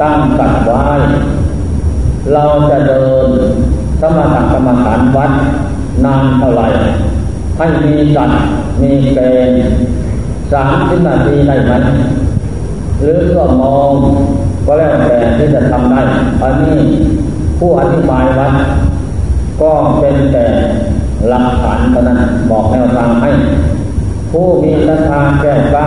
[0.00, 0.78] ตั้งกัดไว้
[2.32, 3.28] เราจะเดิน
[4.00, 5.32] สมถกรรมฐานวัด
[6.04, 6.68] นานเท่าไหร่
[7.56, 8.30] ให้มีจัด
[8.80, 9.18] มีเก
[9.48, 9.60] ณฑ์
[10.52, 11.72] สามสิบนาทีได้ไหม
[13.02, 13.90] หรือก็มอง
[14.66, 16.00] ก็แล้วแต่ที่จะทำได้
[16.42, 16.78] อันนี้
[17.58, 18.52] ผู้อธิบายวัด
[19.60, 20.46] ก็เป็นแต่
[21.28, 22.20] หลักฐานเท่านั้น
[22.50, 23.30] บอกแนวทางให้
[24.32, 25.86] ผู้มีศรัทธาแก้กล้า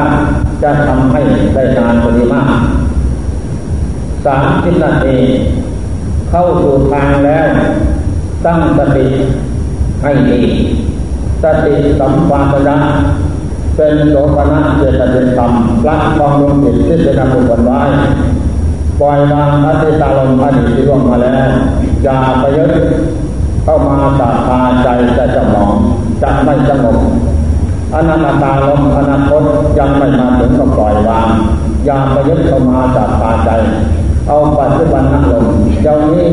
[0.63, 1.19] จะทำให้
[1.53, 2.61] ได้นานกว่านี้มาก
[4.25, 5.17] สามสิบนาที
[6.29, 7.47] เข้าสู่ทางแล้ว
[8.45, 9.05] ตั้งสติ
[10.01, 10.41] ให้ดี
[11.43, 12.77] สติสัมปชัญญะ
[13.75, 15.51] เป็นโสภณะเจตสิกรรม
[15.87, 17.79] รักความลงจิตที่เป็นอกุศลไว้
[18.99, 21.49] ปล่อยวางอติตาลมอดีตที่ล่วงมาแล้ว
[22.03, 22.71] อย่าไปยึด
[23.63, 25.71] เข้ามาสาคาใจจะจะมอง
[26.21, 26.97] จะไม่สงบ
[27.95, 29.43] อนาคตาลมอนาคต
[29.77, 31.29] ยังไม่มาถึงก็ปล่อยวาง
[31.85, 33.49] อย่าไปยึดเข้ามาสาคาใจ
[34.27, 35.45] เอาปัจจุบันนั่งลง
[35.83, 36.27] เจ้านี้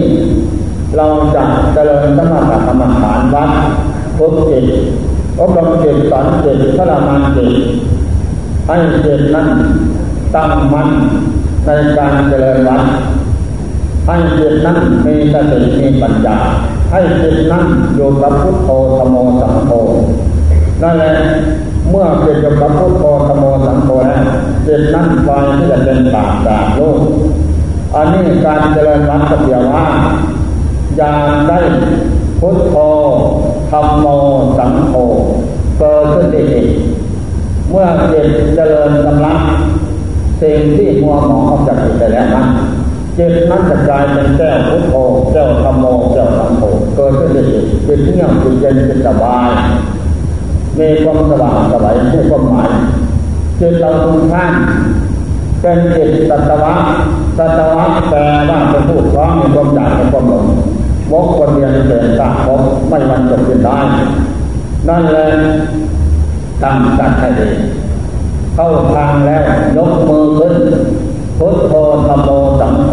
[0.97, 1.43] เราจะ
[1.75, 3.51] เจริญสมถะกรรมฐานวัด
[4.17, 4.67] พุทจิต
[5.39, 7.53] อบรมจิตสอนจิตพระมานจิต
[8.67, 9.49] ให้จิตนั้น
[10.35, 10.89] ตั้งมั่น
[11.67, 12.83] ในการเจริญวัด
[14.07, 16.39] ให้จิตนั้นมีสติมีปัญญา
[16.91, 17.65] ให้จิตนั้น
[17.97, 19.73] อยู่กับพุทโธธโมสังโฆ
[20.83, 21.13] นั่นแหละ
[21.91, 24.25] เมื่อเกิดกับพุทโธธโมสังโฆแล้ว
[24.67, 27.01] จิตนั้นไฟที่จะเป็นปากจากโลก
[27.95, 29.87] อันนี้การเจริญวัดก็เพียงว่า
[30.97, 31.59] อยางได้
[32.41, 32.75] พุทโธ
[33.71, 34.07] ธรรมโม
[34.59, 34.95] สังโฆ
[35.79, 36.67] เกิดขึ้นเอง
[37.71, 39.39] เมื่อเจิตเจริญกำลัง
[40.41, 42.47] สิ่งที่มัวหมองออกจากจิตไปแล้วนั้น
[43.19, 44.95] จิตนั้นจะกลายเป็นแก้วพุทโธ
[45.33, 46.63] แก้วธรรมโมแก้วสังโฆ
[46.97, 49.49] เกิดขึ้นเองจิตเงียบจิตเย็นจิตสบาย
[50.79, 52.71] มีความสว่างสบายมีความหมาย
[53.61, 54.53] จิตเราทุกท่าน
[55.61, 56.75] เป็นจิตสัตวะ
[57.39, 58.19] สัตวะแปล
[58.51, 60.47] ว่าเป็นผู้พร้อมมีความอยากมีความหลง
[61.13, 63.79] วกคนเรียนเสียสร้างพบไม่มันจบเป็นได้
[64.89, 65.27] นั่นแหละ
[66.63, 67.49] ตั้งกันให้ดี
[68.55, 69.43] เข้าทางแล้ว
[69.77, 70.57] ยกมือขึ้น
[71.39, 71.75] พุทโธ
[72.07, 72.93] ธรรมโมสังโฆ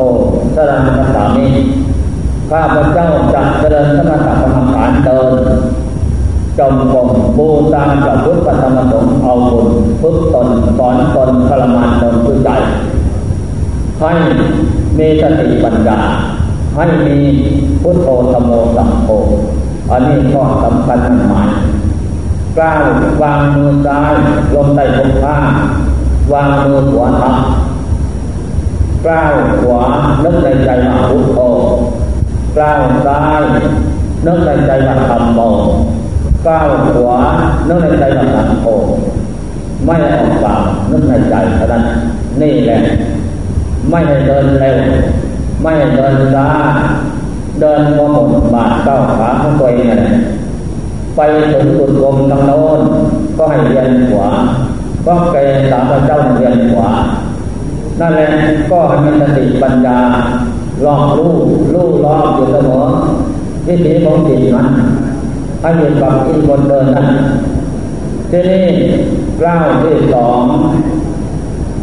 [0.56, 1.52] สรังคาถานี้
[2.50, 5.34] ข้าพเจ้าจะเจริญสมถะกรรมฐานเดิน
[6.60, 9.68] จมกรมบูตามกับพุทธธรรมสงฆ์เอาบุญ
[10.02, 12.50] พุทธตนสอนตนทรมานตนด้วใจ
[14.00, 14.12] ให้
[14.98, 16.00] มีสติปัญญา
[16.76, 17.16] ให้มี
[17.82, 19.10] พุทโธธรรมโมสังโฆ
[19.92, 21.50] อันนี้ก็สำคัญหมาย
[22.58, 22.84] กล้าว
[23.22, 24.14] วางมือซ้าย
[24.56, 25.38] ลงใต้ท้องผ้า
[26.34, 27.38] วางมือขวาทับ
[29.06, 29.82] กล้าวขวา
[30.24, 31.40] นึกในใจว่าพุทโธ
[32.58, 33.42] กล้าวซ้าย
[34.26, 35.40] นึกในใจว่าธรรมโม
[36.48, 37.20] ก้าวขวา
[37.68, 38.66] นึกในใจว่าสังโฆ
[39.86, 41.84] ไม่ออกปากนึกในใจเท่านั้น
[42.42, 42.80] นี่แหละ
[43.90, 44.78] ไม่ให้เดินเร็ว
[45.62, 46.48] ไม่ให้เดินช้า
[47.60, 50.14] เดินพอหมดบาดเก้าวขาของตัวเองเลย
[51.16, 51.20] ไป
[51.52, 52.82] ถึงจุดรวมทางโน้น
[53.38, 54.30] ก็ให้เรียนขวา
[55.06, 56.90] ก็เกณฑ์สามพระเจ้าเรียนขวา
[58.00, 58.28] นั่นแหละ
[58.72, 60.00] ก็ให้มีสติปัญญา
[60.86, 61.34] ลองรู้
[61.74, 62.84] รู้ลองอยู่เสมอ
[63.68, 64.68] วิถีของจิตนั้น
[65.64, 67.08] ให้อยู่กับที่คนเดินนั้น
[68.32, 68.64] ที่นี่
[69.44, 70.40] ก้าวที่สอง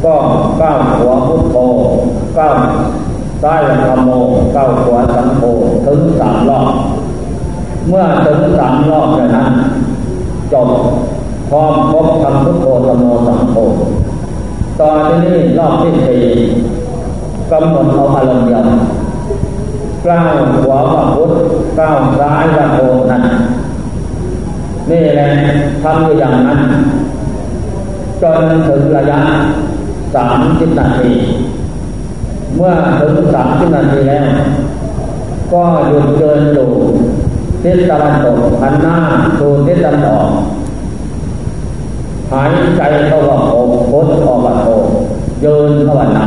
[0.05, 0.14] ก็
[0.61, 1.57] ก้าวหัวพุทโธ
[2.38, 2.55] ก้าว
[3.43, 4.11] ซ้ายธรรมโม
[4.57, 5.43] ก้าวขวาสังโฆ
[5.87, 6.73] ถึงสามรอบ
[7.88, 9.53] เมื่อถึงสามรอบแล้วนั้น
[10.53, 10.71] จบ
[11.51, 13.57] พร้อมครบทำพุทโธธรรมโมสังโฆ
[14.81, 16.25] ตอนนี้รอบที่สี่
[17.51, 18.62] กำหนดเอาอารมณ์เดียว
[20.07, 21.33] ก้าวขวาว่าพุท
[21.79, 22.81] ก้าวซ้ายว่าโธ
[23.12, 23.25] นั้น
[24.90, 25.29] นี่แหละ
[25.83, 26.61] ทำอยู่อย่างนั้น
[28.22, 29.20] จนถึงระยะ
[30.14, 31.12] สามสิบนาที
[32.57, 34.24] เมื่อถึงสามสิบนาทีแล้ว
[35.53, 36.68] ก็หยุดเดินอยู่
[37.62, 38.96] ทิศตะวันตกหันหน้า
[39.38, 40.31] สู่ทิศตะวันออก
[42.31, 43.55] หายใจเข้าว่าโอ
[43.90, 44.66] พุทออกว่าโท
[45.44, 46.26] ยืนภาวนา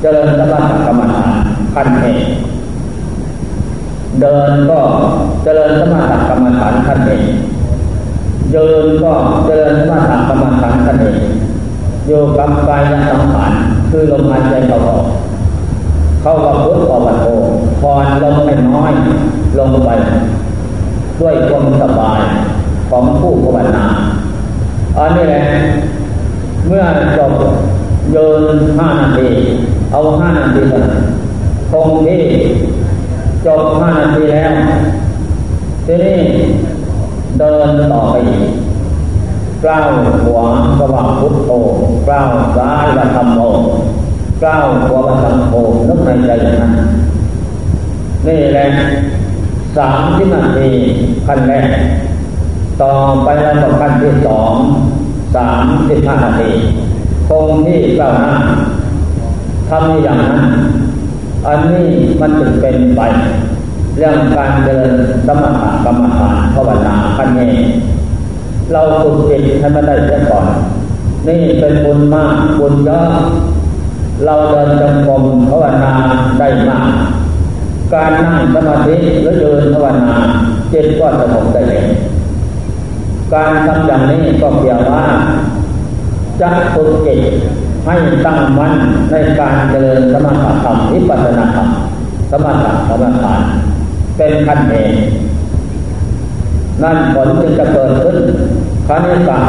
[0.00, 1.32] เจริญสมถกรรมฐาน
[1.74, 2.18] ขั้นเอก
[4.20, 4.80] เดินก็
[5.44, 7.24] เจริญสมถกรรมฐานขั้นเอก
[8.54, 9.12] ยืนก็
[9.44, 11.18] เจริญสมถกรรมฐานขั้นเอก
[12.06, 13.52] อยู่กับกายและสังขาร
[13.90, 15.04] คือลมหายใจเข้าออก
[16.22, 17.26] เข้ากับพุทธออกโท
[17.80, 18.92] พรลมให้น้อย
[19.58, 19.90] ลงไป
[21.20, 22.20] ด้วยความสบาย
[22.90, 23.86] ของผู้ภาวนา
[24.96, 25.42] อันนี้แหละ
[26.66, 26.84] เมื่อ
[27.18, 27.32] จบ
[28.12, 29.28] เดินห้านาที
[29.92, 31.02] เอาห้านาทีเท่านั้น
[31.70, 32.20] คงที่
[33.46, 34.50] จบห้านาทีแล้ว
[35.86, 36.18] ทีนี้
[37.38, 38.50] เดินต่อไปอีก
[39.64, 39.88] ก้าว
[40.24, 40.46] ขวา
[40.78, 41.50] สว่างพุทโธ
[42.10, 43.40] ก้าวซ้ายละธรรมโม
[44.44, 45.54] ก้าวขวาละธรรมโม
[45.88, 46.72] นึกในใจอย่างนั้น
[48.26, 48.66] นี่แหละ
[49.76, 50.70] สามที่นาที
[51.26, 51.68] ขั้นแรก
[52.82, 54.52] ต่อไปแล้วต่อขั้นที่สอง
[55.36, 56.50] สามสิบห้านาที
[57.28, 58.32] คงที่ก้าวหน้า
[59.68, 60.38] ทำอย่างนั้น
[61.46, 61.88] อันนี้
[62.20, 63.00] มันถึงเป็นไป
[63.98, 64.90] เรื่องการเดิน
[65.26, 67.54] สมถะกรรมฐานภาวนาขั้นนี้
[68.72, 70.46] เราฝึกจิตให้มันได้เสียก่อน
[71.26, 73.08] นี่เป็นบุญมากบุญเยอะ
[74.24, 75.92] เราเดินจงกรมภาวนา
[76.38, 76.90] ได้มาก
[77.92, 80.14] การนั่งสมาธิหรือเดินภาวนา
[80.72, 81.86] จิตก็สงบได้เอง
[83.34, 85.04] การทำอย่างนี้ก็เพียงว่า
[86.40, 87.20] จะฝึกจิต
[87.84, 87.94] ให้
[88.26, 88.74] ตั้งมั่น
[89.10, 91.68] ในการเจริญสมถะธรรมวิปัสสนาธรรม
[92.30, 93.42] สมถะกรรมฐาน
[94.18, 94.92] เป็นขั้นเอง
[96.82, 98.16] นั่นผลจึงจะเกิดขึ้น
[98.88, 99.40] คณิกา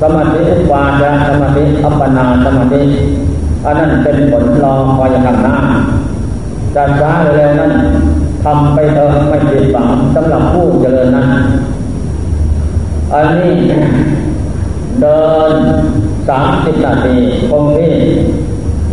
[0.00, 2.82] สมาธิอุปาจารสมาธิอัปปนาสมาธิ
[3.64, 5.56] อันนั้นเป็นผลรองคอยข้างหน้า
[6.74, 7.72] จะช้าเร็วนั้น
[8.44, 11.26] ทำไปเถอะไม่ผิดหวังสำหรับผู้เจริญนั้น
[13.12, 13.54] อันนี้
[15.00, 15.52] เดิน
[16.28, 17.16] สามสิบนาที
[17.50, 17.92] คงที่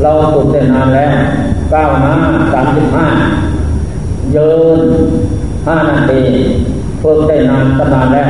[0.01, 1.13] เราฝึกได้นานแล้ว
[1.73, 2.13] ก้าวหน้า
[2.53, 3.08] สามสิบห้า
[4.36, 4.82] ยืน
[5.68, 6.22] ห้านาที
[7.02, 8.28] ฝึกได้นานตั้งนานแล้ว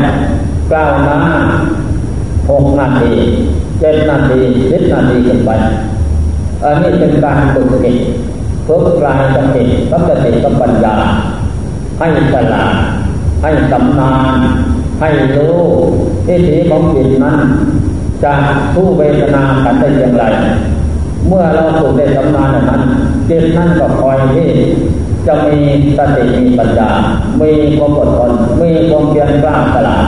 [0.71, 1.17] ก้าวหน้า
[2.49, 3.11] หกนาที
[3.79, 4.39] เจ็ดนาที
[4.71, 5.51] สิบนาทีขึ้นไป
[6.63, 7.93] อันนี้เป็นการฝึกจิ
[8.67, 10.95] ฝึกกลายสติกับสติกับปัญญา
[11.99, 12.75] ให้ฉลาด
[13.41, 14.37] ให้สำนาน
[14.99, 15.57] ให้รู้
[16.25, 17.37] ที่ถีของจิตนั้น
[18.23, 18.33] จะ
[18.73, 20.23] สู้เวทนากันได้อย่างไร
[21.27, 22.81] เมื่อเราฝึกได้สำนานนั้น
[23.29, 24.49] จิตนั้นก็คอยที่
[25.29, 25.59] จะมี
[25.97, 26.89] สติมีปัญญา
[27.41, 30.05] มีความอดทนมีความเพียรกล้าฉลาด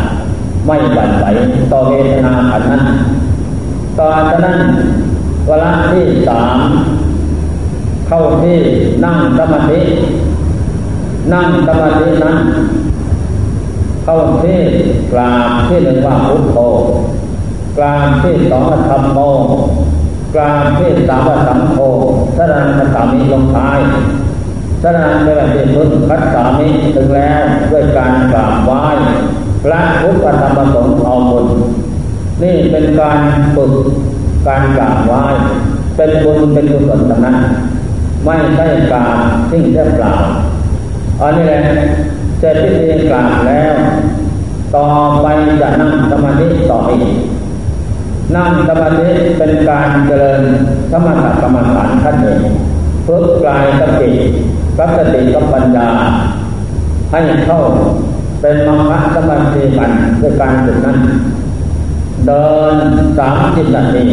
[0.66, 1.26] ไม่หวั่นไหว
[1.72, 2.84] ต่อเวทนาอันนั้น
[4.00, 4.60] ตอนนั้น
[5.48, 6.58] เวลาที่สาม
[8.08, 8.58] เข้าที่
[9.06, 9.82] นั่งสมาธิ
[11.34, 12.38] นั่งสมาธินั้น
[14.04, 14.60] เข้าที่
[15.14, 16.58] กลางที่หนึ่งว่าพุทโธ
[17.78, 19.20] กลางที่สองธรรมโม
[20.36, 21.78] กลางที่สามสังโฆ
[22.38, 23.80] สรณสามีลงท้าย
[24.84, 27.42] สรณเป็นที่สุดคัดสามีถึงแล้ว
[27.72, 28.82] ด้วยการกราบไหว้
[29.64, 31.48] พระพุทธธรรมสงฆ์เอาบุญ
[32.44, 33.20] นี่เป็นการ
[33.56, 33.74] ฝึก
[34.48, 35.22] การกราบไหว้
[35.96, 37.38] เป็นบุญเป็นกุศลทั้งนั้น
[38.26, 39.16] ไม่ใช่การ
[39.50, 40.14] ทิ้งแค่เปล่า
[41.22, 41.60] อันนี้แหละ
[42.40, 43.74] เสร็จพิธีกราบแล้ว
[44.76, 44.88] ต่อ
[45.22, 45.28] ไป
[45.62, 47.14] จะนั่งสมาธิต่ออีก
[48.36, 50.42] นั่งสมาธิเป็นการเจริญ
[50.92, 52.40] สมถกรรมฐานขั้นหนึ่ง
[53.08, 54.12] ฝึกกายสติ
[54.78, 55.90] กับสติกับปัญญา
[57.12, 57.60] ให้เข้า
[58.42, 60.98] เป็นมรรคะสมาธิกันด้วยการฝึกนั้น
[62.28, 62.76] เดิน
[63.20, 64.06] สามสิบนาที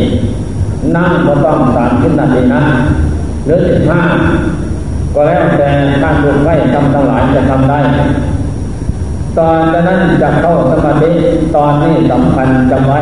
[0.97, 2.63] นั่งก็ต้องสามสิบนาทีนะ
[3.45, 4.03] หรือสิบห้า
[5.15, 5.69] ก็แล้วแต่
[6.03, 7.79] ท่านบุญไว้ทำทั้งหลายจะทำได้
[9.39, 11.11] ตอนนั้นจะเข้าสมาธิ
[11.57, 12.99] ตอนนี้สำคัญจำไว้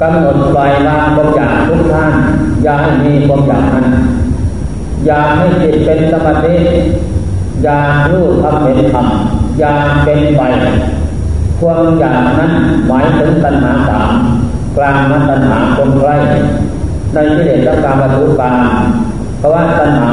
[0.00, 2.12] กำหนดปล่อยวางความอยากทุกท่าน
[2.62, 3.86] อย่าให้มีความอยากนั้น
[5.06, 6.54] อย่าให้จิตเป็นสมาธิ
[7.62, 7.78] อย่า
[8.10, 9.06] รู้ทำเป็นธรรม
[9.58, 10.42] อย่าเป็นไป
[11.60, 12.52] ความอยากนั้น
[12.86, 14.12] หมายถึงตัณหาสาม
[14.76, 16.16] กลางนัตัณหาคนใกล้
[17.14, 18.52] ในที่เด็ดกการบรรลุกา
[19.38, 20.10] เพราะว่าตัณหา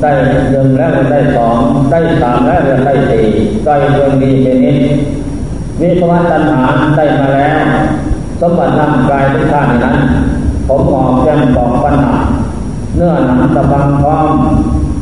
[0.00, 0.10] ได้
[0.50, 1.56] หนึ่งแล้วได้สอง
[1.90, 3.24] ได้สามแล้วได้สี่
[3.64, 4.78] ได้เรื่องดีเป็นนี้
[5.80, 6.62] มีภาวะตัณหา
[6.96, 7.60] ได้มาแล้ว
[8.40, 9.96] สมบัติร่างกายทุกท่านนั้น
[10.68, 12.14] ผมออกแจ้งบอกปัญหา
[12.96, 14.30] เนื้อหนังตะบังพร้อม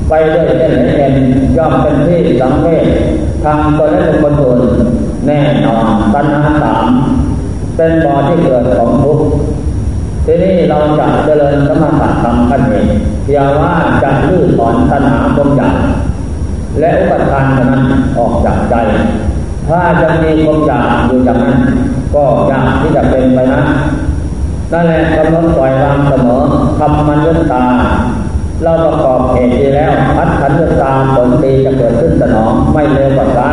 [0.09, 1.14] ไปด้วยเส้นเอ็น
[1.57, 2.87] ย่อมเป็นที่สังเวช
[3.44, 4.61] ทางตัวและคนอื่น
[5.27, 6.87] แน่นอนปัญหาสาม
[7.77, 9.24] เป็นบ่อที่เกิดของทุกข์
[10.27, 12.87] ทีนี้เราจะเจริญสมถะธรรมขั้นเอง
[13.24, 13.72] เพียงว่า
[14.03, 15.77] จะลื้อถอนตัณหาบางอย่าง
[16.81, 17.83] และอุปทานนั้น
[18.18, 18.74] ออกจากใจ
[19.68, 21.59] ถ้าจะมีความอยากอยู่อย่างนั้น
[22.14, 23.62] ก็ยากที่จะเป็นไปนะ
[24.73, 26.43] นั่นแหละกำลังปล่อยวางเสมอ
[26.79, 27.65] ทำมันยตา
[28.63, 33.49] เราประกอบเหตุดีแล้วพัดขันยตาผลดีจะเกิดขึ้นสนองไม่เร็วกว่าช้า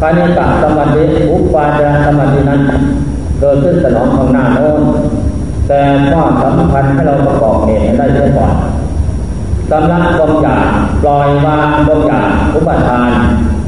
[0.00, 1.02] คานิกะสมาธิ
[1.32, 2.60] อุปาจารสมาธินั้น
[3.40, 4.80] เกิดขึ้นสนองของหน้าโน้น
[5.68, 5.80] แต่
[6.10, 8.54] ข้อสำคัญให้เราประกอบเหตุได้เสียก่อน
[9.72, 10.66] กำลังความอยาก
[11.02, 13.10] ปล่อยวางความอยากอุปทาน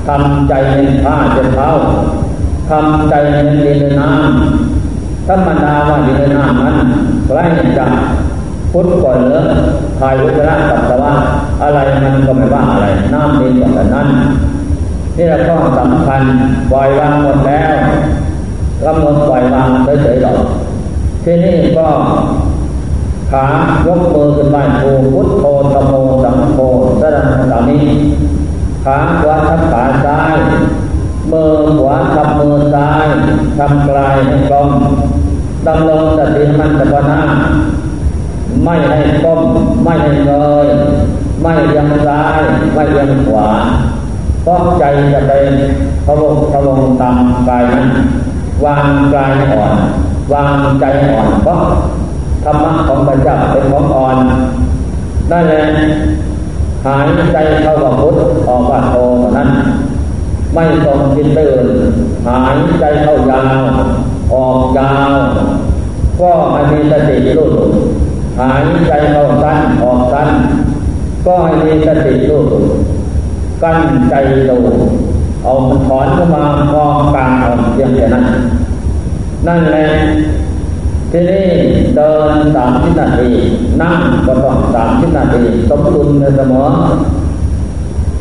[0.09, 1.69] ทำใจเป็นผ้าเจ็บเท้า
[2.71, 4.82] ทำใจในดินน้ำ
[5.29, 6.77] ธรรมดาว่าดินน้ำนั้น
[7.27, 7.45] ใกล้
[7.79, 7.87] จะ
[8.73, 9.41] พุทธก่อนเนื้อ
[9.99, 11.13] ทายวุจระปัสสาวะ
[11.63, 14.07] อะไรมันก็ไม่ว่าอะไร น้ำดินก็แบบนั้น
[15.17, 16.23] นี่เราก็สำคัญ
[16.71, 17.75] ปล่อยวางหมดแล้ว
[18.83, 19.69] กำหนดปล่อยวาง
[20.03, 20.39] เฉยๆหรอก
[21.25, 21.87] ที่นี่ก็
[23.33, 23.45] ขา
[23.87, 25.93] ยกมือขึ้นไปโอพุทโธธโม
[26.25, 26.59] สังโฆ
[27.01, 27.79] สรณสามี
[28.85, 30.35] ขาขวาทับขาซ้าย
[31.33, 33.07] มือขวาทำมือซ้าย
[33.59, 34.71] ทำกลายให้กลม
[35.67, 37.21] ดำรงสติมันตะวันา
[38.65, 39.43] ไม่ให้ก้ม
[39.85, 40.33] ไม่ให้เง
[40.65, 40.67] ย
[41.43, 42.41] ไม่ยังซ้าย
[42.75, 43.49] ไม่ยังขวา
[44.43, 45.33] เพราะใจจะไป
[46.07, 47.17] พะวงพะวงตาม
[47.49, 47.89] กายนั้น
[48.65, 49.75] วางกายอ่อน
[50.33, 51.61] วางใจอ่อนเพราะ
[52.45, 54.17] ธรรมะของพระเจ้าเป็นของอ่อน
[55.31, 55.63] นั่นแหละ
[56.87, 58.15] หายใจเข้าว่าพุทธ
[58.49, 58.95] ออกว่าโท
[59.37, 59.49] นั้น
[60.55, 61.67] ไม่ต้องคิดตื่น
[62.27, 63.63] หายใจเข้ายาว
[64.33, 65.13] ออกยาว
[66.21, 67.51] ก็ให้มีสติรู้
[68.41, 70.31] หายใจเข้าสั้นออกสั้น
[71.27, 72.43] ก็ให้มีสติรู้
[73.63, 73.79] กั้น
[74.11, 74.15] ใจ
[74.49, 74.59] ดู
[75.45, 75.55] เอา
[75.87, 78.27] ถอนเข้ามามองกลางออกเพียงแค่นั้น
[79.47, 79.87] นั่นแหละ
[81.11, 81.47] ทีนี้
[81.97, 83.31] เดินสามสิบนาที
[83.83, 86.65] นั่งก็ต้องสามสิบนาทีสมดุลในเสมอ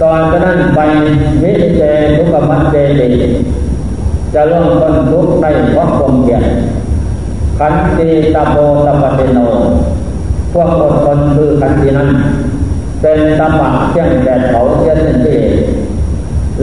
[0.02, 0.80] ตอนนั้นไป
[1.42, 1.82] มิเจ
[2.16, 3.10] ทุกมัจเจติ
[4.34, 6.44] จะเริ่มต้นทุกในเพราะความเกียด
[7.60, 9.40] ขันติตาโพตปฏิโน
[10.54, 12.10] พวกอดทนคือขันตินั้น
[13.02, 15.40] เป็นตบะเที่ยงแดดเผาเที่ยงที่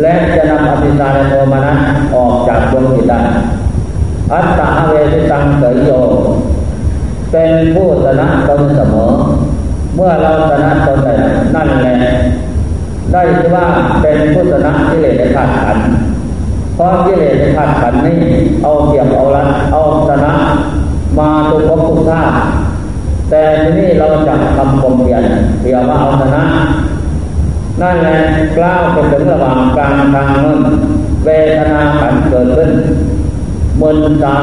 [0.00, 1.78] และจะนำอภิสารโทมานั้น
[2.14, 3.18] ออกจากดวงจิตได้
[4.32, 5.90] อัตตาเวทิตังเสยโย
[7.32, 9.10] เป็นผู้ชนะตนเสมอ
[9.94, 11.12] เมื่อเราชนะตนได้
[11.54, 11.94] นั่นแหละ
[13.12, 13.64] ได้ชื่อว่า
[14.02, 15.78] เป็นผู้ชนะที่เลสในขาดขัน
[16.74, 18.18] เพราะที่เลสในขาดขันนี่
[18.62, 20.32] เอาเกียบเอาละเอาชนะ
[21.18, 22.22] มาตุกภพทุกท่า
[23.30, 25.22] แต่ที่นี่เราจะทำความเพียร
[25.60, 26.42] เพียรมาเอาชนะ
[27.80, 28.16] นั่นแหละ
[28.56, 30.60] กล้าวไปถึงระหว่างกลางทางนั้น
[31.24, 32.70] เวทนาขันเกิดขึ้น
[33.80, 34.36] มึนตา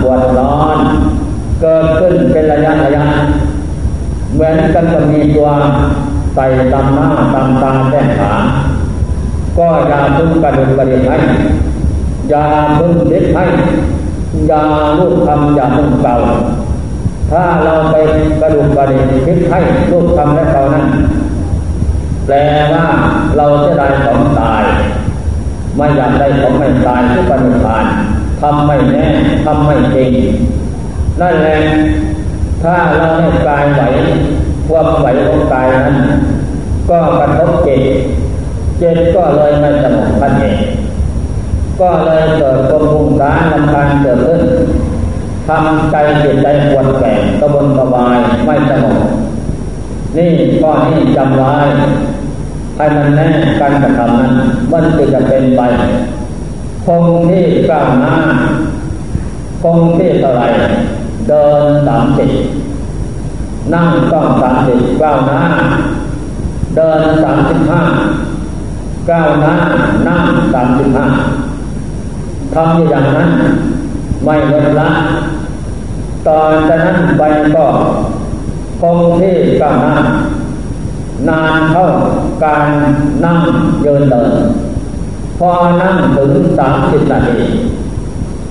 [0.00, 0.78] ปวดร้อน
[1.60, 3.04] เกิดขึ้นเป็นระยะระยะ
[4.34, 5.48] เหมือนกันกับมีตัว
[6.34, 8.32] ใส่ตามหน้าตามตาแก้ขา
[9.58, 11.16] ก็อย่าพึ่งกระดุกกระดิกให้
[12.30, 12.44] อย่า
[12.78, 13.44] พึ่งเด็ดให้
[14.48, 14.62] อย่า
[14.98, 16.16] ลูกคำอย่าพึ่งเก่า
[17.30, 17.96] ถ้าเราไป
[18.40, 19.60] กระดุกกระดิกคิดให้
[19.92, 20.86] ลูกคำและเก่านั้น
[22.26, 22.36] แปล
[22.72, 22.86] ว่า
[23.36, 24.64] เราจะได้ของตาย
[25.76, 27.84] ไม่อยากได้ของไม่ตายทุกปณิพาน
[28.40, 29.06] ทำไม่แน่
[29.44, 30.10] ทำไม่จริง
[31.20, 31.58] นั่นแหละ
[32.62, 33.82] ถ้าเราให้กายไหว
[34.68, 35.96] ความไหวของกายนั้น
[36.90, 37.82] ก็กระทบจิต
[38.80, 40.56] จิตก็เลยไม่สงบพันเอง
[41.80, 44.42] ก็เลยเกิดความพุ่งร้านลำคาญเกิดขึ้น
[45.48, 48.98] ทำใจจิตใจปวดแก่กระบนกระบายไม่สงบ
[50.16, 50.30] นี่
[50.62, 51.52] ก็นี่จำไว้
[52.76, 53.26] ให้มันแน่
[53.60, 54.32] การกระทำนั้น
[54.72, 55.60] มันจะเป็นไป
[56.86, 58.14] คงที่ก้าวหน้า
[59.62, 60.42] คงที่เท่าไร
[61.28, 62.30] เดินสามสิบ
[63.72, 65.40] นั่งต้องสามสิบก้าวหน้า
[66.76, 67.82] เดินสามสิบห้า
[69.10, 69.54] ก้าวหน้า
[70.08, 71.06] นั่งสามสิบห้า
[72.54, 73.30] ทำอย่างนั้น
[74.24, 74.90] ไม่ลดละ
[76.26, 77.22] ตอนจากนั้นไป
[77.56, 77.66] ก็
[78.80, 79.94] คงที่ก้าวหน้า
[81.28, 81.86] นานเท่า
[82.44, 82.66] การ
[83.24, 83.38] นั่ง
[83.82, 84.32] เดินเดิน
[85.38, 85.50] พอ
[85.82, 87.40] นั่งถึงสามสิบนาที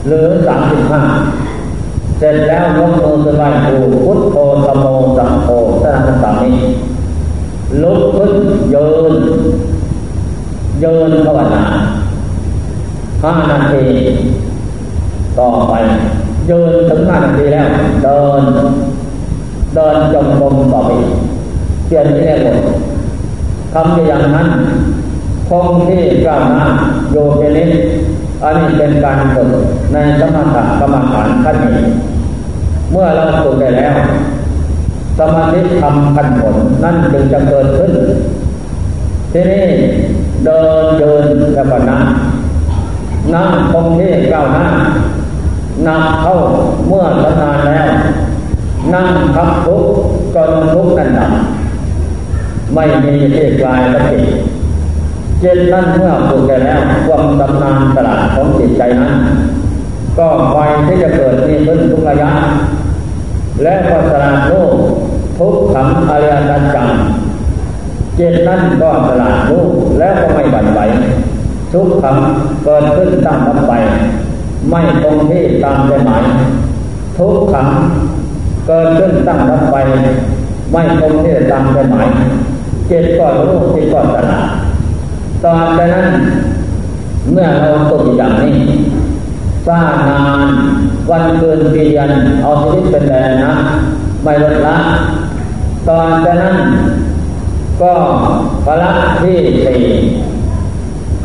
[0.08, 1.02] หรือสามสิบห้า
[2.24, 4.86] เสร็จแล้วยกมือสบายผูพุทโธสมโม
[5.18, 5.48] สังโฆ
[5.84, 6.54] สนัสสามี
[7.82, 8.34] ลุกขึ้น
[8.74, 9.14] ยืน
[10.84, 11.64] ยืนภาวนา
[13.24, 13.84] ห้านาที
[15.40, 15.74] ต่อไป
[16.50, 17.68] ยืนถึงห้านาทีแล้ว
[18.04, 18.42] เดิน
[19.74, 20.92] เดินจงกรมต่อไป
[21.88, 22.58] เปลี่ยนที่แรกหมด
[23.74, 24.48] ทำอย่างนั้น
[25.50, 26.66] คงที่ก้าวหน้า
[27.12, 27.66] โยเปนิ
[28.44, 29.50] อันนี้เป็นการฝึก
[29.94, 31.86] ในสมถะกรรมฐานขั้นนี้
[32.92, 33.96] เมื่อเราฝึกได้แล้ว
[35.18, 37.92] สมาธิทำขั้นผลนั่นจึงจะเกิดขึ้น
[39.32, 39.66] ที่นี่
[40.46, 41.24] เดินเดิน
[41.56, 42.04] แล้วก็นั่ง
[43.34, 44.66] นั่งคงที่ก้าวหน้า
[45.86, 46.36] นับเข้า
[46.88, 47.90] เมื่อสนานแล้ว
[48.94, 49.84] นั่งทับทุก
[50.36, 51.32] จนทุกนั่นดับ
[52.74, 54.20] ไม่มีที่กลายปฏิ
[55.42, 59.14] เจ็ดนั้นเมื่อฝึกได้แล้วความตำนานตลาดของจิตใจนั้น
[60.18, 62.32] ก็คอยที่จะเกิดมีขึ้นทุกระยะ
[63.64, 64.74] และก็สลาดโลก
[65.38, 66.90] ทุกขังอริยสัจจัง
[68.16, 70.80] เจ็ดนั้นก็สลาดโลกแล้วก็ไม่บันไหว
[71.74, 72.18] ทุกขัง
[72.64, 73.74] เกิดขึ้นตั้งรับไป
[74.70, 76.24] ไม่คงที่ตามใจหมาย
[77.18, 77.68] ทุกขัง
[78.68, 79.78] เกิดขึ้นตั้งรับไป
[80.72, 82.08] ไม่คงที่ตามใจหมาย
[82.88, 84.61] เจ็ดก็รู้ที่ก็สลาด
[85.46, 86.08] ตอนนั้น
[87.32, 88.58] เมื่อเราตกอย่างนี้
[89.68, 90.48] สร้างงาน
[91.10, 92.12] วันเกินปีเดือน
[92.42, 93.54] เอาชีวิตเป็นแรงนะ
[94.24, 94.78] ไม่ลดละ
[95.88, 96.08] ตอน
[96.42, 96.56] นั้น
[97.82, 97.94] ก็
[98.66, 99.82] พระที่สี่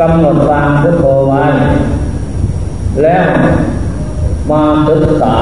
[0.01, 1.45] กำหนดวางพุทโธไว้
[3.03, 3.27] แล้ว
[4.51, 5.37] มาศึกษา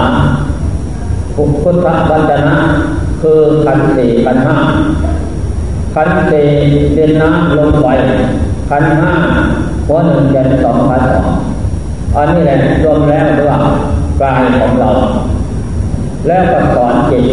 [1.37, 2.59] พุทธบัญชนะ
[3.23, 4.57] คือขันธ์สี่ขันธ์ห้า
[5.95, 6.47] ขันสี่
[6.95, 7.87] เดินน้ำลมไฟ
[8.71, 9.15] ขันห้า
[9.87, 11.29] หัวหนึ่งเจ็ดสองขันสอง
[12.17, 13.59] อันนี้แหละรวมแล้วเรียกว่า
[14.23, 14.91] กายของเรา
[16.27, 17.25] แล้วก็สอนจิต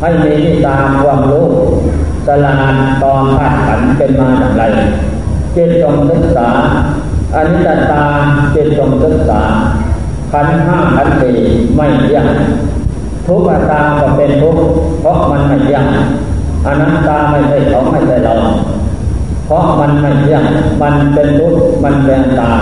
[0.00, 0.34] ให้มี
[0.66, 1.46] ตามความรู้
[2.26, 4.62] สลานตอนธาตุขันเป็นมาอย่างไร
[5.56, 6.48] จิตจงศึกษา
[7.34, 7.60] อันนี้
[7.92, 8.02] ตา
[8.54, 9.40] จิตจงศึกษา
[10.32, 11.36] ขันห้าขันสี่
[11.76, 12.28] ไม่ยัง
[13.26, 14.56] ทุกตาก็เป็นทุก
[15.00, 15.88] เพราะมันไม่ยัง
[16.66, 18.34] อนัตตาไม่ใช่ของไม่ใช่เรา
[19.48, 20.42] เพราะมันไม่เที่ยง
[20.82, 22.52] มันเป็นทุกมันเป็นตา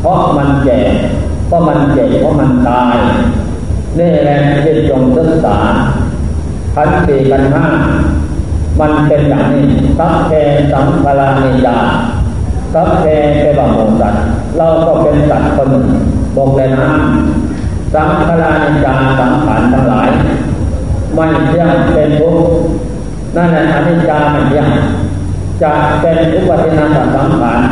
[0.00, 0.80] เพราะมันแก่
[1.46, 2.96] เพราะมันเจ็บเพราะมันตาย
[3.98, 5.58] นี่แหละที่จงศึกษา
[6.74, 7.66] ขันสี่ขันห้า
[8.80, 9.64] มันเป็นอย่างนี้
[9.98, 10.32] สัพเพ
[10.72, 11.78] สังขารนิยา
[12.74, 13.04] สัพเพ
[13.42, 13.66] เป็นบ่า
[14.00, 14.22] สัตว์
[14.56, 15.70] เราก็เป็นสัตว์คน
[16.36, 16.86] บกเลยนะ
[17.94, 20.08] สังขารนิยาสังขารทั้งหลาย
[21.14, 22.46] ไม่เที่ยงเป็นทุกข์
[23.36, 24.68] นั่นแหละอนิจจาไม่เที่ยง
[25.62, 27.62] จะเป็นอุปทานสังขาร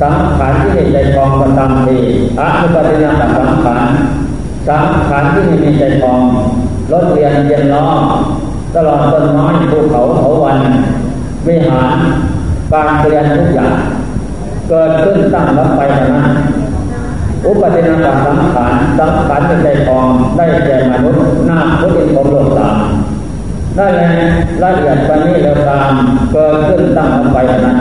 [0.00, 1.98] สังขารที่ในใจกองประจำที
[2.38, 3.88] อนุปทานสังขาร
[4.68, 6.22] สังขารที่มีใจกอง
[6.92, 7.86] รถเรียนเรียนล้อ
[8.74, 10.58] ตลอดต้นไม้ภูเขาเขาวัน
[11.46, 11.96] วิหาร
[12.72, 13.76] การเรียนทุกอย่าง
[14.68, 15.80] เกิดขึ้นตั้งรับไป
[16.12, 16.24] นะ
[17.46, 22.76] อุปตินาสังขารสังขารในใจกองได้แก่มนุษย์หน้าพุทธิภพโลกสาม
[23.78, 24.10] นั่นแหละ
[24.62, 25.92] ละเอียดปนนี้เราตาม
[26.32, 27.78] เกิดขึ้นตั้งไปนั้น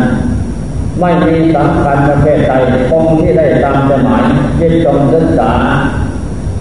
[1.00, 2.54] ไม่มีสังขารประเภทใด
[2.89, 4.24] คงที่ได้ตามจะหมาย
[4.60, 5.52] จิตจงศึกษา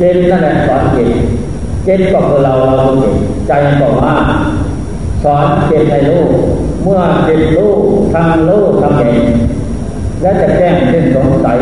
[0.01, 1.11] จิตนั่นแหละสอนจิต
[1.87, 3.15] จิตก็คือเราเราจิต
[3.49, 4.15] ใจก็ว่า
[5.25, 6.23] สอนจิตให้รู้
[6.83, 7.73] เมื่อจิตรู้
[8.13, 9.23] ทำรู้ทำเอง
[10.23, 11.59] และจะแจ้งสิ้นสงสัย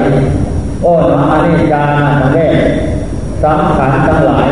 [0.83, 2.57] โอ้หนออนิจจานาเมศ
[3.43, 4.49] สังขารทั้งหลาย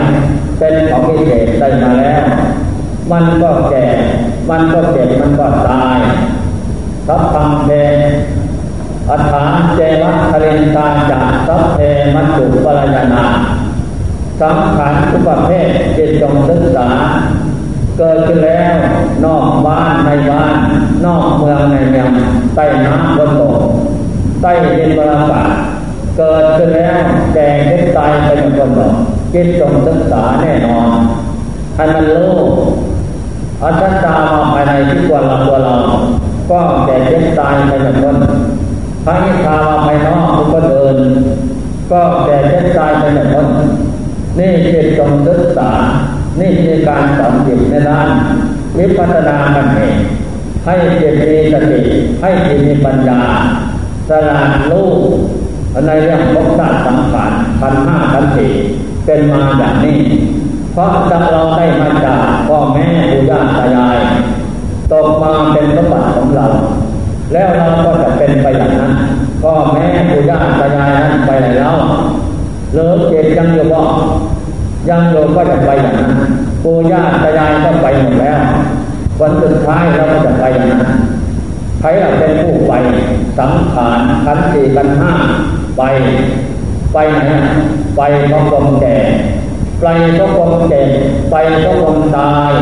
[0.59, 2.25] เป็นของพิเศษได้มาแล้ว
[3.11, 3.87] มันก็แก่
[4.51, 5.99] มันก็เจ็บ มันก็ตาย
[7.07, 7.71] สัพพังเท
[9.11, 11.79] อัฏฐานเจวัคเรนตาจักสัพเพ
[12.15, 13.25] มัจจุปรายนา
[14.41, 16.89] สังขารทุกประเภทจิตจงศึกษา
[17.99, 18.75] เกิดขึ้นแล้ว
[19.25, 20.55] นอกบ้านในบ้าน
[21.05, 22.11] นอกเมืองในเมือง
[22.55, 23.57] ใต้น้ำบนตก
[24.41, 25.51] ใต้ดินบรรากาศ
[26.17, 26.97] เกิดขึ้นแล้ว
[27.35, 28.93] แก่เจ็บตายไปเป็นหนึ่ง
[29.33, 30.89] จิตจงศึกษาแน่นอน
[31.77, 32.31] ให้มันรู้
[33.65, 35.75] อาจารย์ตามาภายในที่ตัวเราตัวเรา
[36.51, 38.17] ก็แก่เจ็บตายไปเป็นคน
[39.05, 40.97] พระนิพพานมาภายนอกทุกก็เดิน
[41.91, 43.47] ก็แก่เจ็บตายไปเป็นคน
[44.39, 45.71] นี่เจตจงศึกษา
[46.41, 48.09] นี่คือการสอนจิตในด้าน
[48.79, 49.97] วิปัสสนากันเอง
[50.65, 51.81] ให้เจตมีสติ
[52.21, 53.21] ให้เจตมีปัญญา
[54.09, 54.41] สละ
[54.71, 55.01] ลูก
[55.87, 58.53] ในเรื่องภพชาติสังขารพันห้าพันสี่
[59.05, 59.99] เป็นมาอย่างนี้
[60.73, 60.89] เพราะ
[61.33, 63.99] เราได้มาจากพ่อแม่ปู่ย่าตายาย
[64.93, 66.47] ตกมาเป็นสมบัติของเรา
[67.33, 68.93] แล้วเราก็จะเป็นไปอย่างนั้น
[69.43, 71.75] พ่อแม่ปู่ย่าตายายนั้นไปไหนแล้ว
[72.75, 73.81] เลิกเกตยังอยู่บ่
[74.89, 76.13] ยังโยก็จะไปอย่างนั้น
[76.65, 78.39] ปู่ย่าตายายก็ไปหมดแล้ว
[79.21, 80.83] วันสุดท้ายเราก็จะไปอย่างนั้น
[81.81, 82.73] ใครเป็นผู้ไป
[83.39, 85.13] สังขารขันสี่ขันห้า
[85.77, 85.83] ไป
[86.93, 87.21] ไปไหน
[87.97, 88.97] ไปเพราะความแก่
[89.83, 90.89] ไปเพราะความเจ็บ
[91.31, 92.53] ไปเพราะความตาย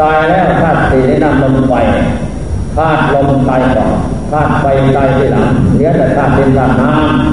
[0.00, 1.74] ตายแล้วธาตุสี่ได้นำลมไป
[2.76, 3.92] ธาตุลมตายก่อน
[4.30, 4.64] ธาตุไฟ
[4.96, 6.90] ตายทีหลังเหลือแต่ธาตุดินธาตุน้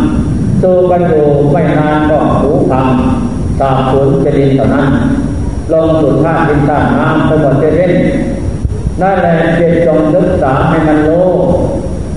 [0.09, 2.88] ำสู้กันอยู่ไม่นานก็หูพัง
[3.59, 4.88] สาบสูญจะดินเท่านั้น
[5.71, 7.93] ลงสุดธาตุดินธาตุน้ำทั้งหมดจะเล่น
[9.01, 11.27] นั่นแหละเจตจงศึกษาให้มันรู้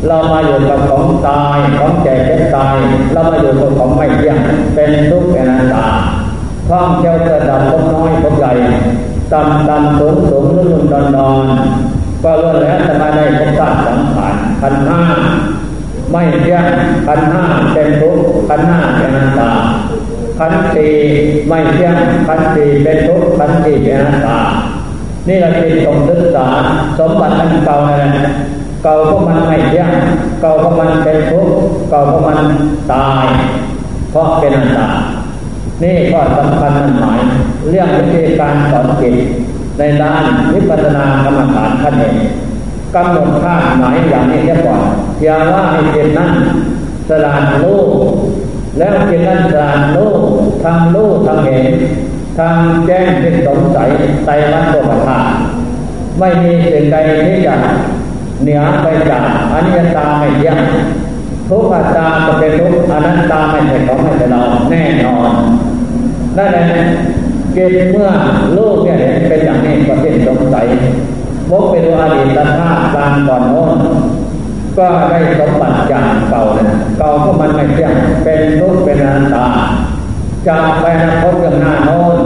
[0.06, 2.76] เรามาอยู่กับของตายของแก่เจ็บตาย
[3.12, 4.36] เรามาอยู่กับของไม่เที่ยง
[4.74, 5.86] เป็นทุกข์อนัตตา
[6.70, 8.52] ท่องเที่วกระดับพบน้อยพบใหญ่
[9.32, 11.44] ต่ำต่ำสูงสูงลุ่มดอนดอน
[12.24, 15.00] ก็ล้วนแล้วจะมาได้พบชาติสังขารขันห้า
[16.10, 16.64] ไม่เที่ยง
[17.06, 19.50] ขันห้าเป็นทุกข์ขันห้าเป็นอนัตตา
[20.38, 20.88] ขันสี
[21.48, 21.94] ไม่เที่ยง
[22.28, 24.38] ขันสีเป็นทุกข์ขันสีเป็นอนัตตา
[25.28, 26.46] นี่เราเป็นตรงศึกษา
[26.98, 28.26] สมบัติอันเก่านั่นแหละ
[28.84, 29.90] เก่าเพราะมันไม่เที่ยง
[30.40, 31.54] เก่าเพราะมันเป็นทุกข์
[31.90, 32.38] เก่าเพราะมัน
[32.92, 33.26] ตาย
[34.10, 34.88] เพราะเป็นอันตา
[35.82, 37.20] นี่ก็สำคัญมันหมาย
[37.68, 39.14] เรื่องวิธีการสอนจิต
[39.78, 40.24] ในด้าน
[40.54, 42.16] วิปัสสนากรรมฐานขั้นเอง
[42.94, 44.82] กำหนดค่าหมายอย่างนี้แค่ก่อน
[45.22, 46.30] อย่าว่าให้จิตนั้น
[47.08, 47.90] สลานโลก
[48.78, 50.20] แล้วจิตนั้นสลานโลก
[50.62, 51.66] ทำโลกทำเห็น
[52.38, 53.88] ทำแจ้งที่สงสัย
[54.24, 55.32] ไตรลักษณ์ตัวประทาน
[56.18, 57.54] ไม่มีสิ่งใดที่จะ
[58.42, 59.22] เหนือไปจาก
[59.52, 60.56] อนิจจตาไม่เที่ยง
[61.48, 65.32] ทุกขตาจะเป็นทุกอนัตตาไม่ใช่ของไม่ใช่เราแน่นอน
[66.36, 66.64] นั่นแหละ
[67.54, 68.08] เกิดเมื่อ
[68.56, 68.96] ลูกเนี่ย
[69.28, 70.66] เป็นอย่างนี้ก็เป็นสงสัย
[71.50, 73.78] พบไปดูอดีตชาติการก่อนโน้น
[74.78, 76.66] ก็ได้สมบัติอย่างเก่าเลย
[76.98, 77.92] เก่าก็มันไม่เที่ยง
[78.24, 79.46] เป็นทุกข์เป็นอนัตตา
[80.48, 82.18] จากไปนะพบอย่างหน้าโน้น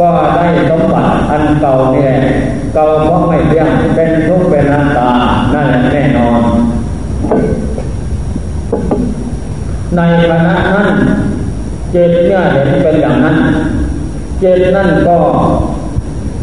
[0.00, 2.18] ก็ได้สมบัติอันเก่านี่แหละ
[2.74, 5.10] เก่าเพราะไม่เที่ยงเป็นทุกข์เป็นอนัตตา
[5.54, 6.40] นั่นแหละแน่นอน
[9.96, 10.00] ใน
[10.30, 10.88] คณะนั้น
[11.96, 13.36] จตเนี่ยเห็นเป็นอย่างนั้น
[14.40, 15.16] เจตนั่นก็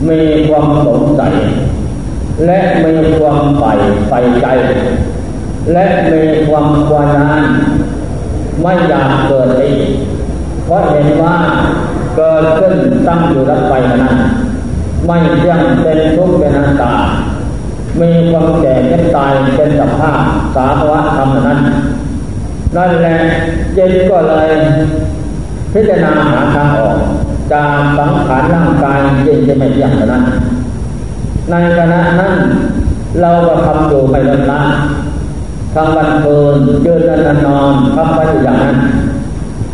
[0.10, 1.34] มีความสงสัย
[2.46, 3.72] และมีความใฝ่
[4.08, 4.48] ใฝ่ใจ
[5.74, 7.44] และมีความควานาน
[8.62, 9.82] ไม่อยากเกิดอีก
[10.66, 11.36] เพราะเห็นว่า
[12.16, 12.74] เกิดขึ้น
[13.08, 14.18] ตั้งอยู่รับไปนั้น
[15.06, 16.94] ไม่เที่ยงเป็นทุกข์เป็นอนัตตา
[18.00, 20.22] มีความแก่เจ็บตายเป็นสภาพ
[20.56, 21.60] สาวะธรรมนั้น
[22.76, 23.16] นั่นแหละ
[23.74, 24.50] เย็นก็เลย
[25.74, 26.98] พิจารณาหาทางออก
[27.54, 30.24] จากสังขารร่างกายเย็นจะไม่เที่ยงนั้น
[31.50, 32.34] ในขณะนั้น
[33.22, 34.62] เราก็ทำอยู่ไม่ลดละ
[35.74, 36.56] ทำวันเพลิน
[36.86, 38.78] ยืนนานนอนทำไปอย่างนั้น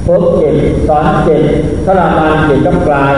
[0.05, 0.55] พบจิต
[0.87, 1.43] สอนจิต
[1.85, 3.13] สลาบานจิตกับกลาย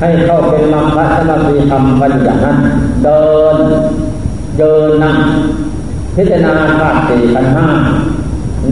[0.00, 2.56] ให้เข้าเป็นมังคะสมาธิธรรมไปอย่างนั้น
[3.04, 3.22] เดิ
[3.54, 3.56] น
[4.58, 5.16] เดินนั่ง
[6.16, 7.66] พิจารณาธาตุสี่ขันห้า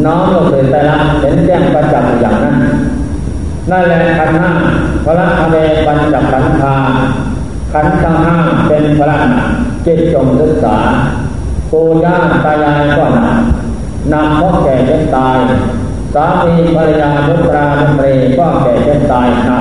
[0.05, 2.57] น้อมลงเลยแต่ละเห็นแจ้งประจักษ์อย่างนั้น
[3.71, 4.53] นั่นแหละขันห้า
[5.05, 5.57] พระอเม
[5.87, 6.77] ปัญจขันธา
[7.73, 8.37] ขันธ์ทั้งห้า
[8.69, 9.19] เป็นพระ
[9.87, 10.77] จิตจงศึกษา
[11.71, 15.39] ปูย่าตายายก็นำนำพ่อแก่เจ็บตาย
[16.15, 18.05] สามีภรรยาพุตรานุเร
[18.39, 19.61] ก็แก่เจ็บตายนะ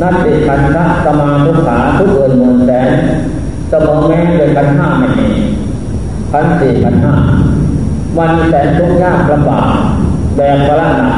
[0.00, 2.92] นัตติขันธ์สมาทุขาทุกเอินหมื่นแสน
[3.70, 5.28] สมองแม้โดยขันห้าไม่มี
[6.32, 7.14] ขันสี่ขันห้า
[8.16, 9.68] มันแสนทุกข์ยากลำบาก
[10.36, 11.12] แบกพระนา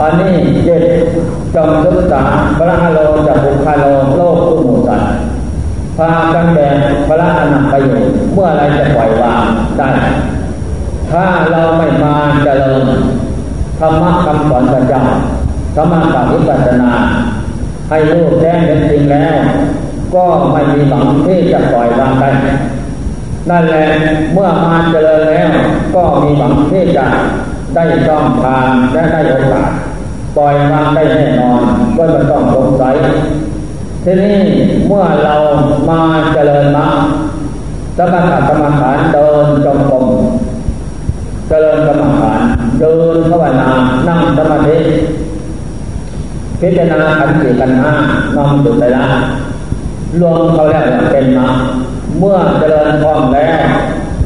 [0.00, 0.34] อันนี้
[0.64, 0.84] เจ็ด
[1.54, 2.22] จงศึกษา
[2.58, 3.84] พระฮโลจะบุคาโล
[4.16, 5.12] โลกทุกหมู่สัตว์
[5.96, 6.76] พากันแบก
[7.08, 9.44] พระอนันตประโยชน์เมื่อไรจะปล่อยวาง
[9.78, 9.90] ได้
[11.10, 12.84] ถ้าเราไม่มาเจริญ
[13.78, 15.02] ธรรมะคำสอนพระจ้า
[15.74, 16.92] ธรรมะกับวิปัสสนา
[17.90, 19.36] ให้รู้แจ้งเป็นจริงแล้ว
[20.14, 22.30] ก็ไม่มีหวังที่จะปล่อยวางได้
[23.50, 23.86] นั่นแหละ
[24.32, 25.48] เมื่อมาเจริญแล้ว
[25.94, 27.06] ก็มีหวังที่จะ
[27.74, 29.72] ได้ช่องทางและได้โอกาส
[30.36, 31.62] ปล่อยวางได้แน่นอน
[31.96, 32.96] ก็ไม่ต้องสงสัย
[34.04, 34.34] ทีนี้
[34.86, 35.36] เมื่อเรา
[35.88, 36.00] มา
[36.34, 36.98] เจริญมรรค
[37.96, 40.06] สมถกรรมฐานเดินจงกรม
[41.48, 42.40] เจริญกรรมฐาน
[42.80, 43.70] เดินภาวนา
[44.08, 44.78] นั่งสมาธิ
[46.60, 47.92] พิจารณาขันธ์สี่ขันธ์ห้า
[48.36, 49.04] นำจุดไปละ
[50.20, 51.56] รวมเขาแล้วเป็นมรรค
[52.18, 53.66] เมื่อเจริญพร้อมแล้ว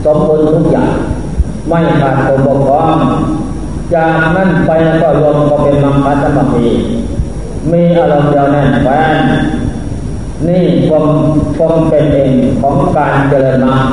[0.04, 0.92] สมบูรณ์ทุกอย่าง
[1.68, 2.98] ไม่ขาดตกบกพร่อง
[3.92, 4.70] จากนั้นไป
[5.02, 6.66] ก็รวมก็เป็นมังคัสมาธิ
[7.72, 9.14] มีอารมณ์เดียวแน่นแฟน
[10.48, 11.06] นี่ความ
[11.58, 13.86] ความเป็นเองของการเจริญมรรค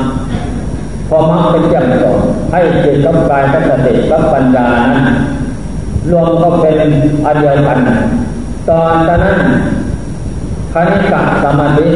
[1.10, 2.18] พอมรรคเป็นอย่างสอง
[2.52, 5.08] ให้จิตกับกายกับสติกับปัญญานั้น
[6.12, 6.76] รวมก็เป็น
[7.26, 7.80] อันเดียวกัน
[8.70, 9.38] ตอนนั้น
[10.74, 11.88] คณิกะสมาธิ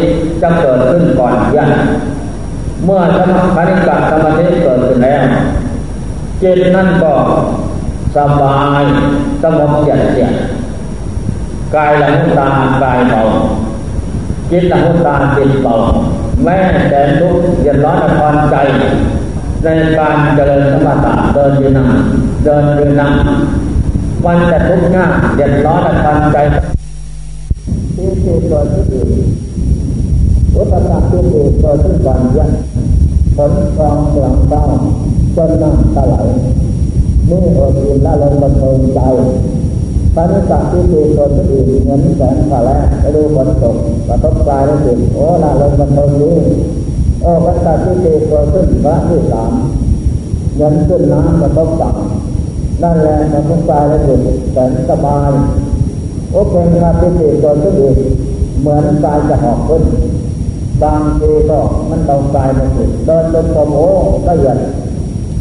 [0.41, 1.72] จะเกิดขึ้นก่อนยัน
[2.84, 5.24] เมื่อสมาคณิกะสมาธิเกิดขึ้นแล้ว
[6.41, 7.12] จิตนั่นก็
[8.16, 8.84] สบาย
[9.41, 10.34] สงบเย็นเย็น
[11.76, 12.49] กายหลังตา
[12.84, 13.22] กายเบา
[14.51, 15.76] จิตหลังตาจิตเบา
[16.43, 16.57] แม้
[16.89, 18.55] แต่ทุกเย็นร้อนคอนใจ
[19.63, 19.68] ใน
[19.99, 21.88] การเจริญสมถะเดินยืนนั่ง
[22.43, 23.11] เดินยืนนั่ง
[24.26, 26.38] มันจะทุกข์ยากเย็นร้อนคอนใจ
[27.95, 29.09] ที่เกิดขึ้น
[30.55, 32.51] อุปสรรคที่เกิดขึ้นก่อนยัน
[33.36, 34.63] ผลกองหลังเต้า
[35.36, 36.16] จนน้ำตาไหล
[37.30, 39.00] นี่อดอิ่มละลงบันเทิงใจ
[40.16, 42.70] ตอนนี้สักที่ตีคนอื่นเหมือนแสงฟ้าแล
[43.02, 43.76] ไปดูฝนตก
[44.08, 46.32] กระทบกายแล้วสิโอ้ละลงบันเทิงดี
[47.22, 49.54] โอ้พระสักที่ตีตัวขึ้นพระที่สาม
[50.56, 51.96] เงินขึ้นน้ำกระทบจับ
[52.84, 54.16] นั่นแหละกระทบกายแล้วสิ
[54.54, 55.32] แสนสบาย
[56.32, 57.98] โอ้เป็นพระที่ตีตัวขึ้นอื่น
[58.60, 59.84] เหมือนกายจะหอกขึ้น
[60.84, 61.60] บางทีก็
[61.90, 63.90] มันเบากายมันสิเดินจนผมโอ้
[64.28, 64.58] ละเอียด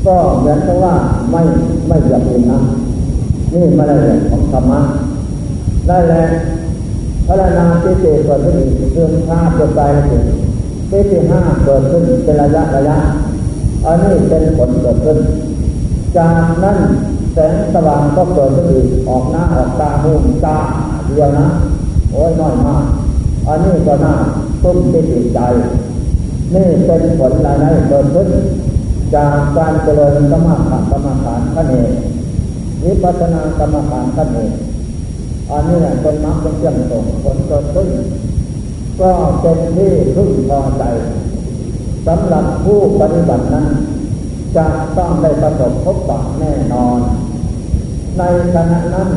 [0.07, 0.95] ก็เหมือนกับว่า
[1.31, 1.43] ไม่
[1.89, 2.61] ไม่หยับเองนะ
[3.53, 3.97] นี่มาได้
[4.31, 4.81] ของธรรมะ
[5.89, 6.29] ได้แล้ว
[7.27, 8.57] พระนาเจเจเกิดขึ้น
[8.93, 9.81] เรื่องชาติเกิดไป
[10.11, 10.25] ถึง
[10.89, 12.99] เจเจห้าเกิดขึ้นเป็นระยะระยะ
[13.85, 15.19] อันนี้เป็นผลเกิดขึ้น
[16.17, 16.79] จากนั้น
[17.33, 20.13] แสงสว่างก็เกิดขึ้นอีกออกหน้าออกตาหู
[20.47, 20.57] ตา
[21.07, 21.47] เดียวนะ
[22.11, 22.85] โอ้ยน้อยมาก
[23.47, 24.15] อันนี้ก็น่า
[24.63, 25.41] ตุ้มที่ติดใจ
[26.55, 28.29] นี่เป็นผลรายได้เกิดขึ้น
[29.15, 31.93] จากการเจริญสมาธิกรรมฐานขั้นเอง
[32.85, 34.53] วิปัสสนากรรมฐานขั้นเอง
[35.51, 37.89] อันนี้แหละเป็นมรรคเป็นเครื่องส่งผลเกิดขึ้น
[39.01, 40.83] ก็เป็นที่พึ่งพอใจ
[42.07, 43.67] สำหรับผู้ปฏิบัตินั้น
[44.57, 46.99] จะต้องได้ประสบพบปะแน่นอน
[48.19, 48.23] ใน
[48.55, 49.09] ขณะนั้น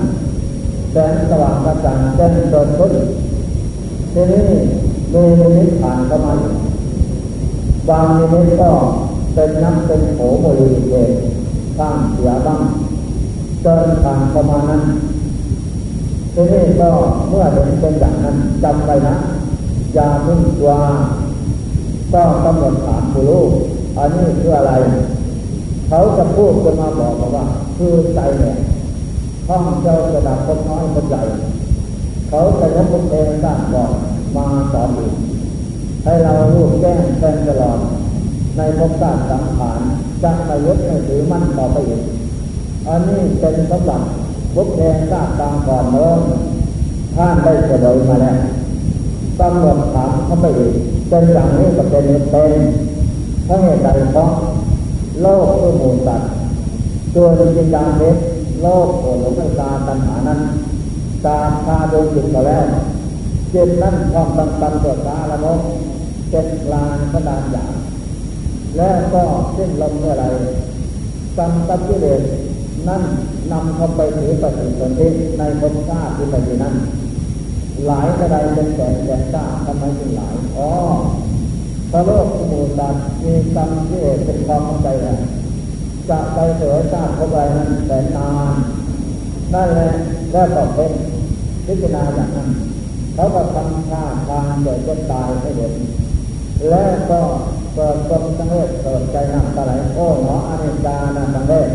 [0.92, 2.94] แสงสว่างกระจ่างแจ้งเกิดขึ้น
[4.14, 4.48] ทีนี้
[5.14, 5.24] มี
[5.58, 6.34] นิพผ่านเข้ามา
[7.90, 8.72] บางนิมิตก็
[9.40, 11.12] เป็นน้ำเป็นโผบริเวณ
[11.78, 12.62] ข้างเสียบ้าง
[13.64, 14.84] เดินทางประมาณนั้น
[16.34, 16.90] ทีนี้ก็
[17.30, 19.16] เมื่อเห็นเป็นอย่างนั้นจำไว้นะ
[19.94, 20.72] อย่าพึ่งกลัว
[22.14, 23.44] ก็กำหนดถามผู้รู้
[23.98, 24.74] อันนี้คืออะไร
[25.88, 27.46] เขาจะพูดจะมาบอกว่า
[27.78, 28.56] คือใจเนี่ย
[29.48, 31.22] ห้องเจ้ากระดับคนน้อยคนใหญ่
[32.30, 33.92] เขาจะยกคนเองสร้างก่อน
[34.36, 35.14] มาสอนอีก
[36.04, 37.80] ให้เรารู้แจ้งแทงตลอด
[38.58, 39.80] ในภพชาติสังขาร
[40.24, 42.04] จะไม่ยึดไม่ถือมั่นต่อไปอีก
[42.88, 44.06] อันนี้เป็นสมบัติ
[44.56, 44.80] บุพเพ
[45.12, 46.20] ทราบตามก่อนเนิ่ม
[47.16, 48.38] ท่านได้เฉลยมาแล้ว
[49.40, 50.74] ตำรวจถามเขาไปอีก
[51.10, 52.52] เป็นอย่างนี้ก็เป็นเป็น
[53.46, 54.32] เพราเหตุใดเพราะ
[55.22, 56.30] โลกคือหมู่สัตว์
[57.16, 58.18] ตัวจิตญาณเล็ก
[58.62, 60.40] โลกโอหลงตาตัณหานั้น
[61.26, 62.66] ตาพาดวงจิตก็แล้ว
[63.54, 65.46] จิตนั้นความตั้งตันตัวตาละโม
[66.30, 67.77] เป็นกลางกระดานหยาบ
[68.76, 69.24] และก็
[69.56, 70.26] สิ้นลมเมื่อไร
[71.38, 72.22] กรรมตักิเลส
[72.88, 73.04] นั่น
[73.52, 75.08] นำเขาไปถือปฏิสนธิ
[75.38, 76.76] ในภพชาติที่ปฏินั้น
[77.86, 80.72] หลายกระไดเป็นแสนแสนก้าทำไมถึงหลายอ๋อ
[81.92, 82.84] พระโลกสมุทร
[83.24, 85.18] มีกรรมที่เป็นความเข้าใจแหละ
[86.10, 88.54] จะไปเสือชาติเข้าไปนั้นแสนนาน
[89.54, 89.90] นั่นแหละ
[90.32, 90.92] แล้วก็เป็น
[91.66, 92.50] พิจารณาอย่างนั้น
[93.14, 95.74] เขาก็ทำท่าทางเกิดจนตายให้เห็น
[96.70, 97.22] แล้วก็
[97.80, 101.70] เกิดความสังเวชเกิดใจนำตะไหลโอ้หนออนิจจานาสังเวช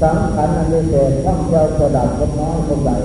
[0.00, 2.96] สังขารอันมีเศษท่องเที่ยวกระดับคนน้อยคนใหญ่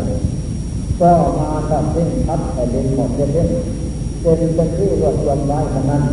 [1.01, 6.03] ก็มาทับทิ้งทับแผ่นดินหมดเช่นเป็นเป็นที่รวบรวมไว้ทั้งนั้น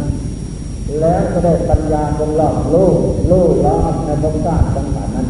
[1.00, 2.98] แล้วก็ได้ปัญญาเป็นหลอกลูก
[3.30, 5.28] ลูกล้อในภพชาติสังขารนั้น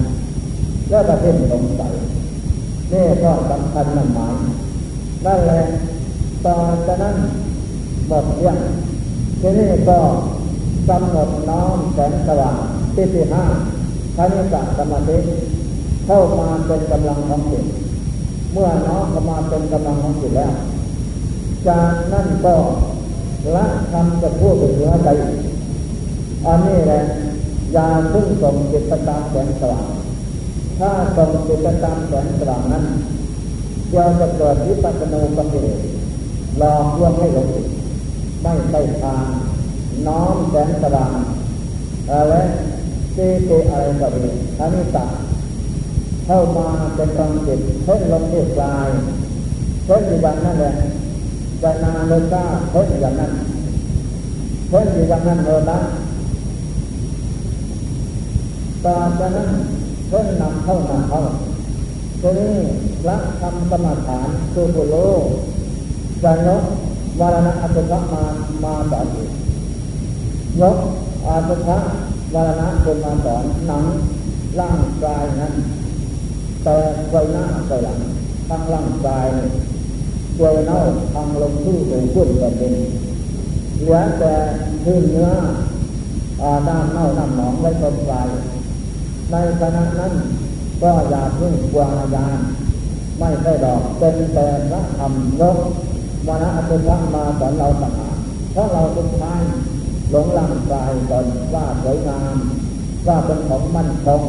[0.90, 1.92] แล้วก็เพ่งสงสัย
[2.92, 4.34] นี่ก็สำคัญนั่นหมาย
[5.26, 5.60] นั่นแหละ
[6.44, 7.16] ตอนจากนั้น
[8.08, 8.56] หมดเรื่อง
[9.40, 9.98] ทีนี้ก็
[10.88, 12.58] กำหนดน้อมแสงสว่าง
[12.94, 13.44] ที่ที่ห้า
[14.16, 15.18] คณิกะสมาธิ
[16.06, 17.64] เข้ามาเป็นกำลังของจิต
[18.52, 20.52] เมื่อน้อมเข้ามาเป็นกำลังของจิตแล้ว
[21.68, 22.54] จากนั้นก็
[23.54, 25.08] ละคำจะพูดถึงเนื้อใจ
[26.46, 27.02] อันนี้แหละ
[27.76, 29.86] ยาพึ่งส่งจิตตามแสงสว่าง
[30.78, 32.84] ถ้าส่งจิตตามแสงสว่างนั้น
[33.88, 35.64] เดี๋ยวจะเกิดวิปัสสนาปัญญา
[36.58, 37.48] หลอกลวงให้หลง
[38.42, 39.26] ไม่ใช่ทาง
[40.06, 41.12] น้อมแสงสว่าง
[42.10, 42.34] อะไร
[43.14, 44.24] เจเตอะไรก็ดี
[44.58, 45.10] อันนี้ตัด
[46.26, 48.88] เข้ามาเป็นกลางจิตเพ่งลงที่กลาย
[49.84, 50.74] เพ่งอยู่อย่างนั้นแหละ
[51.62, 53.32] จะนานเลยก้าเพ่งอย่างนั้น
[54.68, 55.78] เพ่งอยู่อย่างนั้นเลยนะ
[58.84, 59.48] ต่อนนั้น
[60.08, 61.22] เพ่งนำเข้านำเข้า
[62.20, 62.54] ทีนี้
[63.08, 64.96] ละคำสมาฐานคือบุโล
[66.22, 66.62] จะยก
[67.20, 68.22] วารณะอัตถะมา
[68.64, 69.30] มาสอนอีก
[70.60, 70.76] ยก
[71.26, 71.78] อัตถะ
[72.34, 73.84] วารณะเป็นมาสอนหนัง
[74.60, 75.54] ร่างกายนั้น
[76.64, 76.76] แต่
[77.10, 77.98] ไวหน้าไวหลัง
[78.48, 79.26] ทั้งร่างกาย
[80.36, 80.80] เวยเน่า
[81.14, 82.76] ทางลงที่สูงขึ้นแบบนี้
[83.76, 84.34] เหลือแต่
[84.84, 85.30] พื้นเนื้อ
[86.68, 88.28] ด้านเน่าน้ำหนองไว้ตรงปลาย
[89.30, 90.12] ในขณะนั้น
[90.82, 92.38] ก็อย่าพึ่งกวางยาน
[93.18, 95.56] ไม่ใช่ดอกเป็นแต่พระธรรมยก
[96.26, 98.16] วาระอัตถะมาสอนเราต่างหาก
[98.52, 99.40] เพราะเราเป็นชาย
[100.10, 102.36] หลงร่างกายตนว่าสวยงาม
[103.06, 104.22] ว่าเป็นของมั่นคง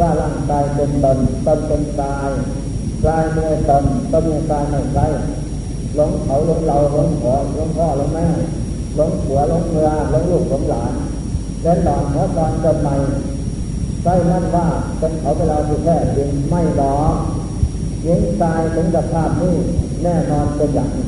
[0.00, 2.30] ว่าร่างกายเป็นตนตนเป็นกาย
[3.04, 5.06] กายไม่ตนตนไม่กายไม่ใช่
[5.94, 8.26] หลงเขาหลงเราหลงพ่อหลงพ่อหลงแม่
[8.96, 10.92] หลงผัวหลงเมียหลงลูกหลงหลาน
[11.62, 12.94] เล่นหลอนหัวตอนจนใหม่
[14.02, 14.66] ใช่นั่นว่า
[14.98, 17.14] เป็นเขาเวลาที่แท้จริงไม่หรอก
[18.02, 19.54] หญิงตายถึงสภาพนี้
[20.02, 21.06] แน่นอนเป็นอย่างนี้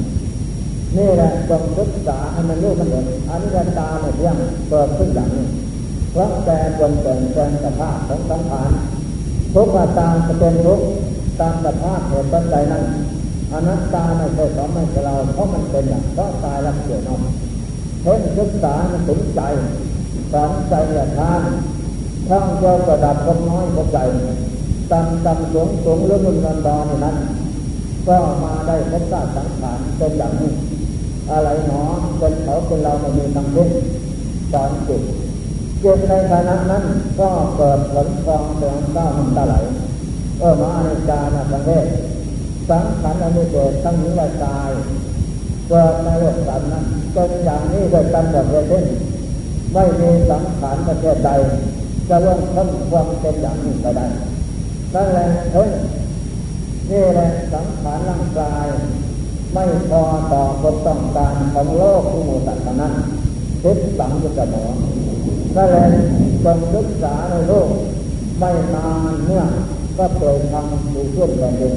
[0.96, 4.36] นี่แหละจงศึกษาให้มันรู้มันเห็นอันนี้ตาเนี่ยง
[4.68, 5.46] เปิดขึ้นอย่างนี้
[6.12, 8.70] เพราะแต่จนแต่งแปลงสภาพของสังขาร
[9.54, 10.86] ทุกข์ตามจะเป็นทุกข์
[11.40, 12.84] ตามสภาพเหตุปัจจัยนั้น
[13.52, 17.22] อนัตตาไม่ใช่ของไม่ใช่เราเพราะมันเป็นอย่างเพราะตายแล้วเกิดนอน
[18.02, 19.40] เพ่งศึกษามันถึงใจ
[20.32, 21.42] สอนใจอย่าทาน
[22.28, 24.04] ท่องเจ้ากระดับคนน้อยคนใหญ่
[24.92, 27.16] ตำตำสูงสูงเรื่องเงินดอนนั้น
[28.08, 30.52] ก็มาได้พบชาติสังขารเป็นอย่างนี้
[31.32, 31.82] อะไรหนอ
[32.18, 33.70] เป็นเขาเป็นเราไม่มีตังเล่น
[34.52, 35.02] สอนจิต
[35.82, 36.84] จิตในขณะนั้น
[37.20, 39.54] ก็เกิดผลฟองเสียงก้าวมันตะไหล
[40.38, 41.86] เออมาในจานะสังเวช
[42.68, 44.70] สังขารอันนี้เกิดตั้งนิวตาย
[45.68, 48.84] เกิดในโลกสันนั้นเป็นอย่างนี้โดยกำหนดเวทน
[49.72, 51.30] ไม่มีสังขารประเทศใด
[52.08, 54.06] จะล่วงพ้นความเป็นอย่างนี้ไปได้
[54.94, 55.70] นั่นแหละเฮ้ย
[56.90, 58.66] นี่แหละสังขารร่างกาย
[59.54, 62.94] ไม่พอต่อความต้องการของโลกที่มูสัตว์นั้น
[63.62, 64.64] คิดสังยุตหมอ
[65.56, 65.86] นั่นแหละ
[66.44, 67.68] จงศึกษาในโลก
[68.38, 69.42] ไม่นานเมื่อ
[69.98, 71.74] ก็เปิดทำดูช่วยแผ่นดิน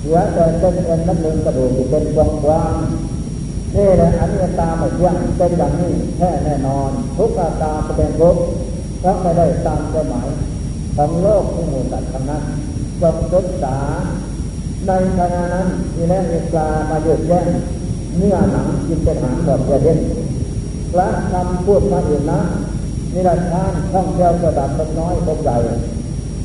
[0.00, 2.74] เหลือแต่เป็นเอ็นน้ำหนึ่งกระดูกเป็นกวางกวาง
[3.76, 7.30] นี่แหละอันนี้ตาไม่เที่ยงเป็นอย่างนี้แค่แน่นอน ทุก
[7.62, 8.36] ตาเป็นทุก
[9.00, 9.80] เพราะไม่ได้ตาม
[10.10, 10.28] หมาย
[10.96, 12.44] ของโลกที่มูสัตว์นั้น
[13.02, 13.76] จงศึกษา
[14.86, 17.46] ในขณะนั้นมีแรงเอกามาหยุดแย่ง
[18.16, 19.98] เนื้อหนังกินเป็นหารหมดประเด็น
[20.92, 22.40] พระคำพูดมาอื่นนะ
[23.12, 25.56] นิรันดร์ท่านท่องเที่ยวกระดับเป็นน้อยเป็นใหญ่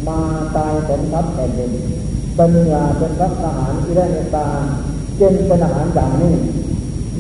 [0.07, 0.19] มา
[0.55, 1.71] ตายผลทับแผ่นดิน
[2.35, 4.47] เป็นเนื้อเป็นพระทหารที่ได้เมตตา
[5.17, 6.33] เจนเป็นอาหารอย่างนี้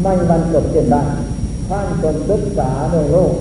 [0.01, 1.03] ไม่บรรจบเจนได้
[1.69, 3.33] ท่านจนศึกษาในโลก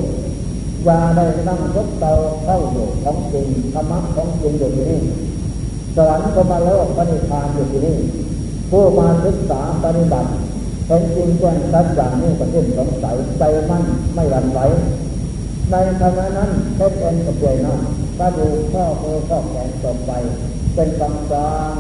[0.85, 2.13] อย่าได้นั่งยกเตา
[2.45, 5.01] เข้าอยู่ของจริงธรรมะของจริงอยู่ที่นี่
[5.97, 7.97] สวรรค์ก็มาโลกปณิพานอยู่ที่นี่
[8.71, 10.31] ผู้มาศึกษาปฏิบัติ
[10.87, 13.85] เป็นจริงแจ้งชัดอย่างนี้ก็สิ้นสงสัยใจมั่น
[14.15, 14.61] ไม่หวั่นไหว
[15.71, 17.75] ในขณะนั้นเพชรเอ็นกับเจนะ
[18.19, 20.13] ก็ดูข้อมือข้อแขนตกไป
[20.75, 21.75] เป็นกำกลาง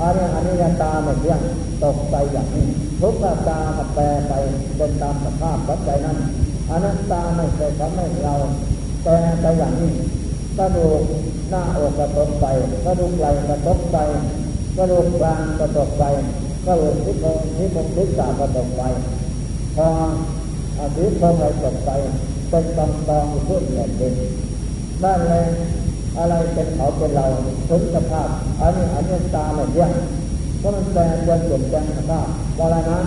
[0.00, 1.40] อันนี้อันนี้ตาไม่เที่ยง
[1.84, 2.66] ตกใจอย่างนี้
[3.00, 3.60] ทุกตาตา
[3.94, 4.32] แปลไป
[4.76, 6.18] เป็นตามสภาพปัจจัยนั้น
[6.70, 8.34] อนัตตาไม่เคยทำให้เรา
[9.02, 9.92] แปลไปอย่างนี้
[10.58, 11.02] กระดูก
[11.50, 12.46] หน้าอกกระทบไป
[12.84, 13.96] กระดูกไหล่กระทบไป
[14.76, 16.04] กระดูกกลางกระทบไป
[16.66, 18.82] กระดูกที่โคนที่โคนที่สากระทบไป
[19.76, 19.88] พอ
[20.80, 21.90] อาทิตย์พอไหลตกไป
[22.48, 24.14] เป็นกำกองขึ้นแบบเด่น
[25.02, 25.46] นั่นเลย
[26.18, 27.26] อะไรเป็นเขาเป็นเรา
[27.68, 28.28] ถึงสภาพ
[28.60, 29.86] อันนี้อันนี้ตาเหมือนเดีย
[30.58, 32.26] เพราะมันแปลงเปลี่ยนแปลงสภาพ
[32.58, 33.00] ว่าอะไรนะ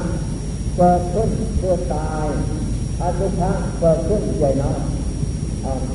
[0.78, 2.28] เกิดขึ้นเพื่อตาย
[3.00, 4.80] อาทุกข์เกิดขึ้นใหญ่น้อย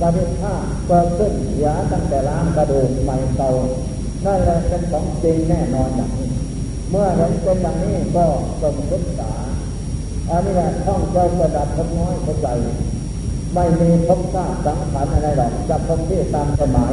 [0.00, 0.54] กระดูกข้า
[0.86, 3.50] เกิดขึ้นเสียตั้งแต่ล้างกระดูกใหม่เก่า
[4.24, 6.30] นั่นแหละเป็นของจริงแน่นอนอย่างนี้
[6.90, 8.24] เมื่อเห็นเป็นอย่างนี้ก็
[8.62, 9.32] จงศึกษา
[10.30, 12.48] อันนี้แหละท่องใจประดับทน้อยเข้าใจ
[13.54, 16.92] ไม่มีพบทราบสังขารอะไรหรอกจะพบที่ตามสมัย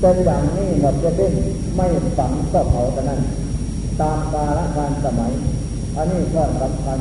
[0.00, 1.34] เป็นอย่างนี้หมดจะดิ้น
[1.76, 1.86] ไม่
[2.18, 3.20] ฝังก็เผาแต่นั้น
[4.00, 5.32] ตามกาลการสมัย
[5.96, 6.98] อันนี้ก็สำคัญ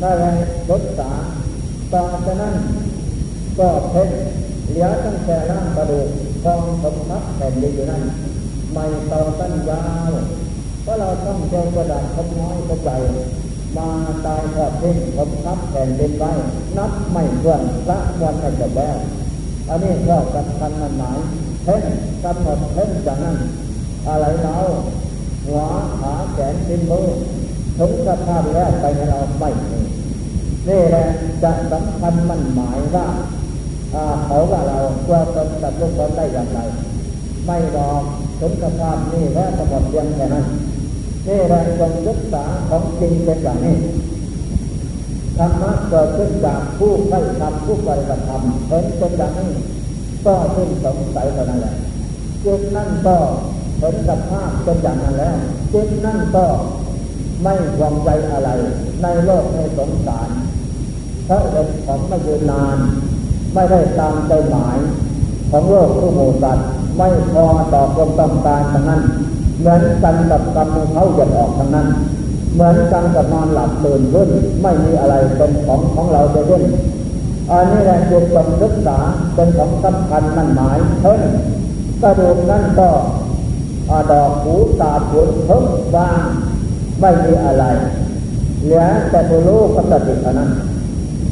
[0.00, 0.36] ได้เลย
[0.68, 1.10] ศึกษา
[1.92, 2.54] ต่อจากนั้น
[3.58, 4.10] ก็เพ่ง
[4.68, 6.08] เหลือตั้งแต่ร่างกระดูก
[6.44, 8.02] ทองสมทับแผ่นดินอยู่นั่น
[8.72, 10.10] ไม่ต่อตั้นยาว
[10.84, 12.90] ก็เราต้องเจอกระดาษคบน้อยเข้าใจ
[13.76, 13.88] มา
[14.26, 16.32] ตายทอดทิ้งผมทับแผ่นดินไว้
[16.78, 18.96] นับไม่ถ้วนละวันไม่จบแล้ว
[19.68, 21.18] อันนี้ก็สำคัญมันหมาย
[21.64, 21.82] เพ่ง
[22.24, 23.36] กำหนดเพ่งจากนั้น
[24.08, 24.56] อะไรเรา
[25.46, 25.60] หัว
[26.00, 27.06] ขาแขนสิ้นมือ
[27.78, 29.50] ถึงสภาพแล้วไปให้เราไม่
[30.68, 31.04] นี่แหละ
[31.42, 33.06] จะสำคัญมันหมายว่า
[34.26, 36.58] เขาว่าเราตัวตนกับลูกตนได้อย่างไร
[37.46, 37.90] ไม่รอ
[38.40, 40.46] ถึงสภาพนี้แล้วจะหมดเพียงแค่นั้น
[41.26, 43.76] นี่แหละจงศึกษาของจริงเป็นอย่างนี้
[45.38, 49.50] ธรรมะเกิดขึ้นจากผู้ใครทำผู้ปฏิบัติธรรมเห็นเป็นอย่างนี้
[50.24, 51.74] ก็สิ้นสงสัยเท่านั้นแหละ
[52.44, 53.16] จิตนั่นก็
[53.78, 55.36] เห็นสภาพเป็นอย่างนั้นแล้ว
[55.72, 56.44] จิตนั่นก็
[57.42, 58.50] ไม่หวังใจอะไร
[59.02, 60.28] ในโลกในสงสาร
[61.26, 62.78] เพราะเห็นของไม่ยืนนาน
[63.54, 64.78] ไม่ได้ตามใจหมาย
[65.50, 69.02] ของโลกทุกหมู่สัตว์ไม่พอต่อความต้องการทั้งนั้น
[69.58, 71.88] เหมือนกันกับกรรมเขาหยดออกทั้งนั้น
[72.54, 74.28] เหมือนกันกับนอนหลับตื่นขึ้น
[74.62, 76.62] ไม่มีอะไรเป็นของของเราจะขึ้น
[77.50, 78.98] อันนี้แหละจุดต้องศึกษา
[79.34, 81.20] เป็นของสำคัญนั่นหมายเพิ่น
[82.02, 82.88] กระดูกนั่นก็
[84.10, 86.20] ดอกหูตาผุนเพิ่มบาง
[87.00, 87.64] ไม่มีอะไร
[88.62, 90.50] เหลือแต่ผู้รู้กับสติเท่านั้น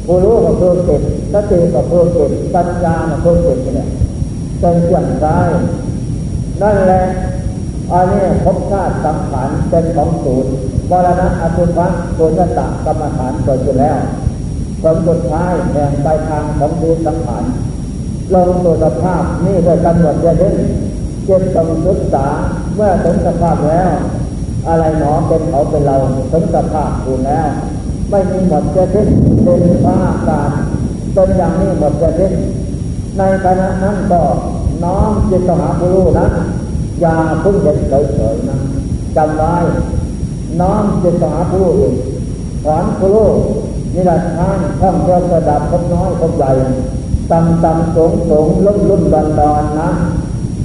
[0.05, 1.01] ผู้รู้กับผู้ติด
[1.33, 3.89] สติกับผู้ติดปัญญากับผู้ติดนี่แหละ
[4.59, 5.49] เป็นเรื่องร้าย
[6.61, 7.03] นั่นแหละ
[7.91, 10.53] อันนี้ภพชาติสังขารเป็นของศูนย์
[10.91, 11.87] วรณะอสุภะ
[12.17, 13.97] ตัวจตะกรรมฐานเกิดขึ้นแล้ว
[14.81, 17.43] ผลสุดท้ายแห่งปลายทางของดูสังขาร
[18.33, 20.55] ลงตัวสภาพนี่โดยกำหนดเย็น
[21.25, 22.27] เจ็บต้องศึกษา
[22.75, 23.89] เมื่อถึงสภาพแล้ว
[24.67, 25.95] อะไรหนอเป็นเขาเป็นเรา
[26.31, 27.47] ถึงสภาพคุณแล้ว
[28.11, 29.07] ไม่มีหมดจะทิ้ง
[29.43, 30.51] เป็นภาอากาศ
[31.13, 32.33] เป็นอย่างนี้หมดจะทิ้ง
[33.17, 34.21] ในขณะนั้นก็
[34.83, 36.31] น้อมจิตหาผู้รู้นั้น
[37.01, 38.57] อย่าพึ่งเห็นเฉยๆนะ
[39.15, 39.55] จำไว้
[40.59, 41.95] น้อมจิตหาผู้รู้อีก
[42.65, 43.29] ถอนผู้รู้
[43.93, 46.51] นี่แหละท่านท่องเที่ยวระดับพบน้อยพบใหญ่
[47.31, 49.89] ต่ำต่ำสูงสูงลุ่มลุ่มดอนดอนนะ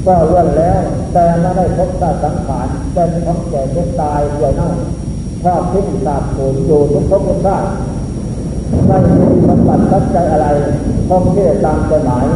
[0.07, 0.80] ก็เลื่อนแล้ว
[1.12, 4.74] แต่ไม่ได้พบตาสังขารเป็นของแก่ทุกตายเดียวนั่น
[5.45, 7.68] ชอบทิ้งตาปูนอยู่ทุกภพทุกชาติ
[8.87, 10.47] ไม่มีสมบัติตัดใจอะไร
[11.09, 12.26] คงที่ตามใจหมาย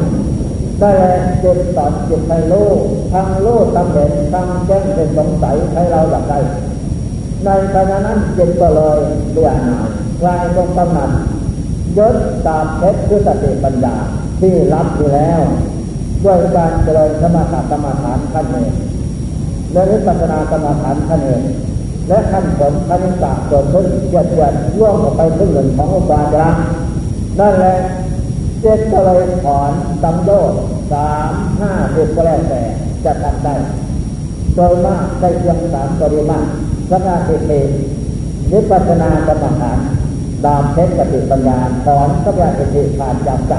[0.78, 1.04] ได้แล
[1.42, 2.68] จิตสอนจิตให้รู้
[3.12, 6.38] ทั้งรู้ทั้งเห็นทั้งแจ้งเป็นสงสัยให้เราอยากได้
[7.44, 8.98] ในขณะนั้นจิตก็เลย
[9.32, 9.88] เบื่อหน่าย
[10.20, 11.10] กลายเป็นกำหนัด
[11.98, 13.96] ยศตามเพชรคือสติปัญญา
[14.40, 15.40] ที่รับอยู่แล้ว
[16.24, 18.72] ด้วยการเจริญสมาธิกรรมฐานขั้นเอง
[19.72, 21.42] และวิปัสสนากรรมฐานขั้นเอง
[22.10, 26.46] และขั้นผลขั้นสาเกิดขึ้นเกิดเกิดร่วมออกไปขึ้นหนึ่งของอุบาจา
[27.38, 27.76] นั่นแหละ
[28.60, 29.70] เจ็ดก็เลยถอน
[30.02, 30.60] สัมโยชน์
[30.92, 32.62] สามห้าสิบก็แล้วแต่
[33.04, 33.54] จะทำได้
[34.54, 36.40] โดยมากได้เพียงสามปริมา
[36.90, 37.68] สมาธิเอง
[38.52, 39.78] วิปัสสนากรรมฐาน
[40.44, 43.54] ดามเพชรสติปัญญาถอนสัพยาธิขาดจากใจ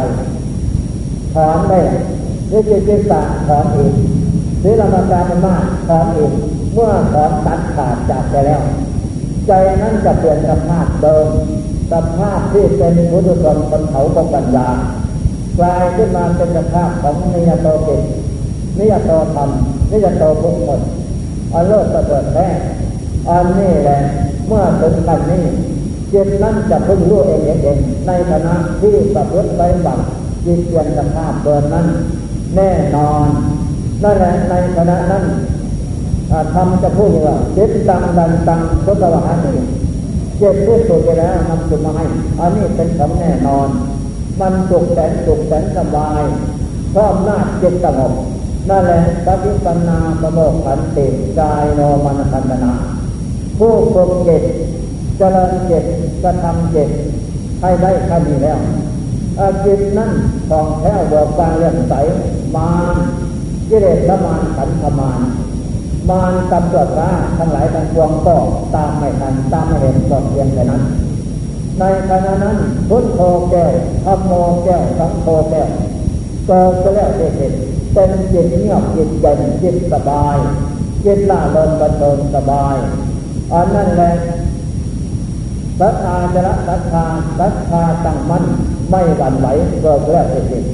[1.36, 1.80] ถอนได้
[2.52, 3.94] วิจิตตาถอนอีก
[4.64, 6.34] ศีลมาการมากถอนอีก
[6.74, 8.62] เมื่อถอนตัดขาดจากไปแล้ว
[9.48, 9.52] ใจ
[9.82, 11.28] นั้นจะเปลี่ยนสภาพเดิม
[11.92, 14.68] สภาพที่เป็นพุทธชนคนเขาของปัญญา
[15.58, 18.04] กลายขึ้นมาเป็นสภาพของนิยโตเกต
[18.80, 19.50] นิยโตธรรม
[19.92, 20.82] นิยโตพุทธน
[21.54, 22.48] อันเลิศประเสริฐแท้
[23.30, 24.00] อันนี้แหละ
[24.48, 25.44] เมื่อถึงกันนี้
[26.14, 30.00] จิตนั้นจะพึ่งรู้เองเองในฐานะที่ประพฤติไปบัต
[30.46, 31.88] จิตเปลี่ยนสภาพเดิมนั้น
[32.56, 33.28] แน่นอน
[34.04, 35.24] นั่นแหละในขณะนั้น
[36.54, 39.54] ทำจะพูดว่าเจิตตังดันตังพุทธวานี
[40.38, 42.06] เจ็บที่สุดไปแล้วนำสุมาให้
[42.40, 43.68] อันนี้เป็นของแน่นอน
[44.40, 46.22] มันสุขแสนสุขแสนสบาย
[46.96, 48.14] ชอบน้าจิตสงบ
[48.70, 51.06] นั่นแหละปฏิปันนาประโมกขันติ
[51.40, 52.74] กายโนมันคันนา
[53.60, 54.44] ผู้ฝึกจิต
[55.18, 55.86] เจริญเจิต
[56.24, 56.90] กระทำเจิต
[57.62, 58.60] ให้ได้ขั้นนี้แล้ว
[59.66, 60.12] จิตนั้น
[60.50, 61.94] ของแท้เบิกบานเรื่องใส
[62.56, 62.70] มา
[63.70, 65.20] กิเลสละมานขันธมาน
[66.10, 68.36] มารตำรวจราทั้งหลายทั้งปวงก็
[68.76, 70.84] ตามไม่ทันตามไม่เห็นก็เพียงแค่นั้น
[71.80, 72.58] ในขณะนั้น
[72.90, 73.72] พุทโธแก้ว
[74.06, 74.32] ธรรมโม
[74.64, 75.70] แก้วสังโฆแก้ว
[76.48, 77.54] เกิดก็แล้วเด็ด
[77.94, 80.38] เป็นจิตเงียบจิตเย็นจิตสบาย
[81.06, 82.76] จิตล่าเริงบันเทิงสบาย
[83.54, 84.12] อันนั้นแหละ
[85.80, 87.06] ศรัทธาจะละศรัทธา
[87.40, 88.46] ศรัทธาตั้งมั่น
[88.90, 89.48] ไม่หวั่นไหว
[89.82, 90.66] เกิดแล้วเด็ด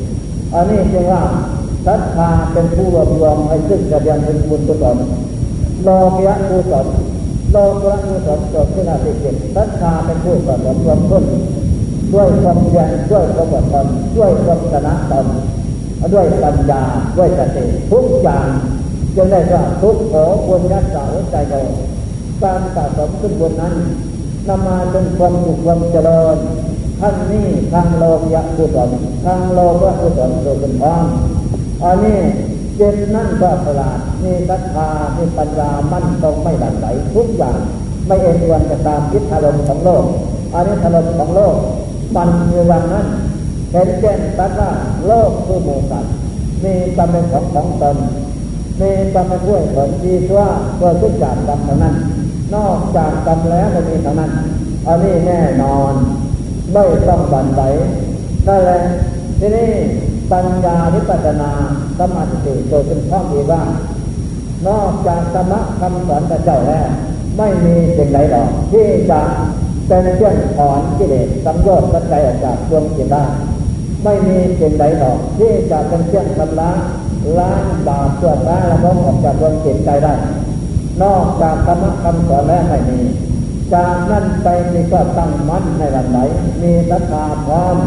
[0.54, 1.22] อันนี้จึงว่า
[1.88, 4.98] ศรัทธาเป็นผู้รวบรวมให้ซึ่งจะเรียนเป็นบุญกุศล
[5.84, 6.86] โลกยะกุศล
[7.52, 8.92] โลกระกุศลเกิดขึ้นใน
[9.24, 11.24] จิตศรัทธาเป็นผู้สะสมรวมขึ้น
[12.14, 15.26] ด้วยความเพียรด้วยความอดทนด้วยความชนะตน
[16.14, 16.84] ด้วยปัญญา
[17.18, 18.48] ด้วยสติทุกอย่าง
[19.16, 20.14] จึงได้ว่าทุกโข
[20.48, 21.56] บุญยักษ์สาวใจโต
[22.44, 23.76] การสะสมขึ้นบนนั้น
[24.48, 26.38] นำมาจนความสุขความเจริญ
[27.02, 28.90] ทั้งนี้ทางโลกยะกุศล
[29.26, 31.06] ทางโลกะกุศลโดยเป็นพร้อม
[31.84, 32.20] อันนี้
[32.76, 37.58] เจตนั่นก็ฉลาดมีศรัทธามีปัญญามั่นคงไม่ดันไหลทุกอย่าง
[38.08, 40.06] ไม่เอ็นวนจะตามคิดอารมณ์ของโลก
[40.54, 41.56] อันนี้อารมณ์ของโลก
[42.16, 43.08] มันอยู่อย่างนั้น
[43.72, 44.72] เห็นแจ้งตัดว่า
[45.08, 46.14] โลกคือหมู่สัตว์
[46.64, 47.98] มีตำเป็นของของตน
[48.82, 50.44] มีตำเป็นด้วยผลดีชั่ว
[50.78, 51.96] เกิดขึ้นจากกรรมเท่านั้น
[52.56, 54.32] นอกจากกรรมแล้วไม่มีเท่านั้น
[54.88, 55.94] อันนี้แน่นอน
[56.74, 57.62] ไม่ต้องบันไหล
[58.48, 58.80] นั่นแหละ
[59.40, 59.70] ที่นี้
[60.32, 61.52] ปัญญาวิปัสนา
[62.00, 63.64] สมาธิโดยเป็นข้อมีว่า
[64.68, 66.88] นอกจากธรรมะคำสอนพระเจ้าแล้ว
[67.38, 69.22] ไม่มีสิ่งใดหรอกที่จะ
[69.88, 73.24] เป็นเครื่องถอนกิเลสสังโยชน์ปัจจัยออกจากดวงจิตได้
[74.04, 76.72] ไม่มีสิ่งใดหรอกที่จะเป็นเครื่องชำระ
[77.40, 80.14] ล้างบาปชั่วร้ายละมกออกจากดวงจิตใจได้
[81.04, 83.00] นอกจากธรรมะคำสอนแล้วไม่มี
[83.74, 86.18] จากนั้นไปมีก็ตั้งมั่นในลำไหน
[86.62, 87.78] มีศรัทธาพร้อม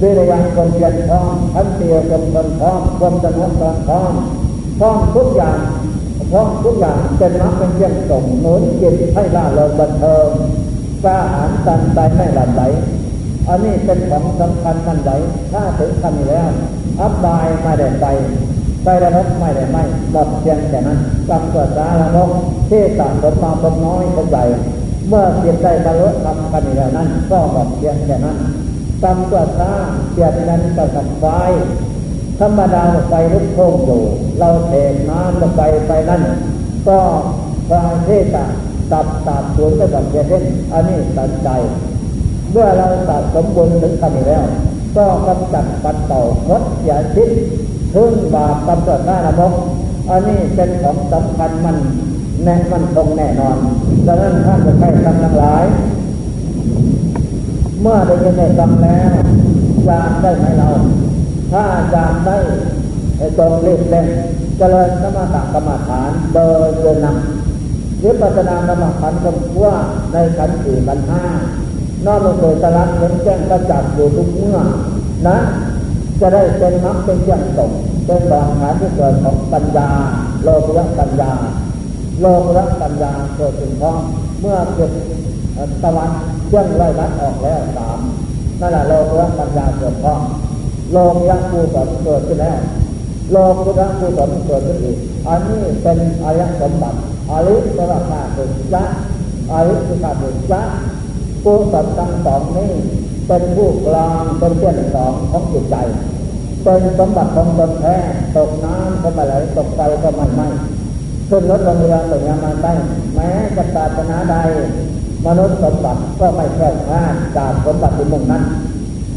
[0.00, 4.12] วิริยังคนเพียรพร้อมทันเตียคนคนพร้อมความสนุกพร้อม
[4.78, 5.58] พร้อมทุกอย่าง
[6.30, 10.28] พร้อมทุกอย่างเป็นนักเป็นเพียงส่งหนุนจิตให้ล่าเริงบันเทิง
[11.04, 12.62] กล้าหาญตันใจไม่หลับไหล
[13.48, 15.10] อันนี้เป็นของสำคัญมันไหล
[15.52, 16.50] ถ้าถึงขั้นนี้แล้ว
[17.00, 18.06] อับบายไม่ได้ไป
[18.84, 22.30] ไปละนกไม่ได้ไม่หมดเพียงแค่นั้นกำเกิดสารนก
[22.70, 24.44] ที่ตัดสมมาสมน้อยเป็นใหญ่
[25.08, 28.36] เมื่อเปลี่ยนใจบรรลุธรรมกันแล้วนั้น ก็หมดเพียงแค่นั้น
[29.04, 31.24] กรรมก็สร้างเกียรตินั้นก็กับไฟ
[32.40, 34.02] ธรรมดาไฟลุกโชงอยู่
[34.38, 34.72] เราเท
[35.10, 36.22] น้ำลงไปไปนั่น
[36.88, 36.98] ก็
[37.68, 38.44] ฟาเทตะ
[38.92, 41.48] ตับตับสวนก็กับเช่นอันนี้สันใจ
[42.50, 44.44] เมื่อเราตัดสมบูรณ์ถึงขั้นนี้แล้ว
[44.96, 47.30] ก็กำจัดปัดเต่าคดอย่าชิด
[47.94, 49.52] พึ่งบาปกำจัดหน้าระบบ
[50.10, 51.76] อันนี้เป็นของสำคัญมัน
[52.44, 53.56] แน่มันคงแน่นอน
[54.06, 55.64] ดังนั้นท่านจะใช้ทำทั้งหลาย
[57.86, 59.12] เมื่อได้ยินได้ฟังแล้ว
[59.88, 60.68] จามได้ไหมเรา
[61.52, 61.64] ถ้า
[61.94, 62.36] จามได้
[63.38, 64.06] จงรีบเล่น
[64.58, 69.30] เจริญสมถกรรมฐานเดินเดินนำวิปัสสนากรรมฐานก็
[69.62, 69.74] ว่า
[70.12, 71.24] ในขันธ์สี่ขันห้า
[72.06, 74.58] นอกโดยตลาดเห็นแจ้งกระจัดอยู่ทุกเมื่อ
[75.26, 75.36] นะ
[76.20, 77.72] จะได้เป็นมรรคเป็นเยี่ยงตก
[78.06, 79.88] เป็นบางฐานที่เกิดของปัญญา
[80.42, 81.32] โลภะปัญญา
[82.20, 84.02] โลภะปัญญาเกิดขึ้นพร้อม
[84.40, 84.92] เมื่อเกิด
[85.82, 86.10] ตะวัน
[86.54, 87.98] เชื่องไล่รัดออกแล้วสาม
[88.60, 90.22] นั่นแหละโลภะปัญญาเกิดพร้อม
[90.92, 90.96] โล
[91.28, 92.58] ภะภูสนเกิดขึ้นแล้ว
[93.30, 94.98] โลภะภูสนเกิดขึ้นอีก
[95.28, 96.98] อันนี้เป็นอายสมบัติ
[97.30, 98.44] อริสระขาตุ
[98.74, 98.84] จะ
[99.52, 100.62] อริสขาตุจะ
[101.42, 102.72] ผู้สัตว์ทั้งสองนี้
[103.26, 105.76] เป็นผู้กลางเป็นเพื่อนสองของจิตใจ
[106.64, 107.96] เป็นสมบัติของตนแท้
[108.36, 110.48] ตกน้ำก็ไม่ไหลตกไฟก็ไม่ไหม้
[111.28, 112.72] ขึ้นรถโรงเรือตกยามาได้
[113.14, 114.36] แม้จะปรารถนาใด
[115.26, 117.02] มนุษย์สมบัติก็ไม่แค่ข้า
[117.36, 118.44] จากสมบัติมุ่งนั้น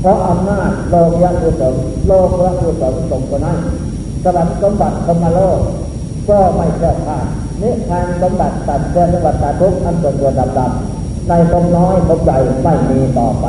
[0.02, 1.76] เพราะอำนาจโลกยักุศล
[2.08, 3.58] โลกยักุศลส่งคนนั้น
[4.24, 5.60] สวรรค์สมบัติธรรมโลก
[6.30, 7.20] ก็ไม่แค่ข้า
[7.62, 13.46] นิพพานสมบัติตัดเกินสมบัติตัดทุกอันส่วนตัวดำดำในตรงน้อยตรงใหญ่ไม่มีต่อไป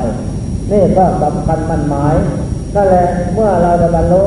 [0.70, 2.14] นี่ก็สำคัญมันหมาย
[2.74, 4.22] นั่นแหละเมื่อเราจะบรรลุ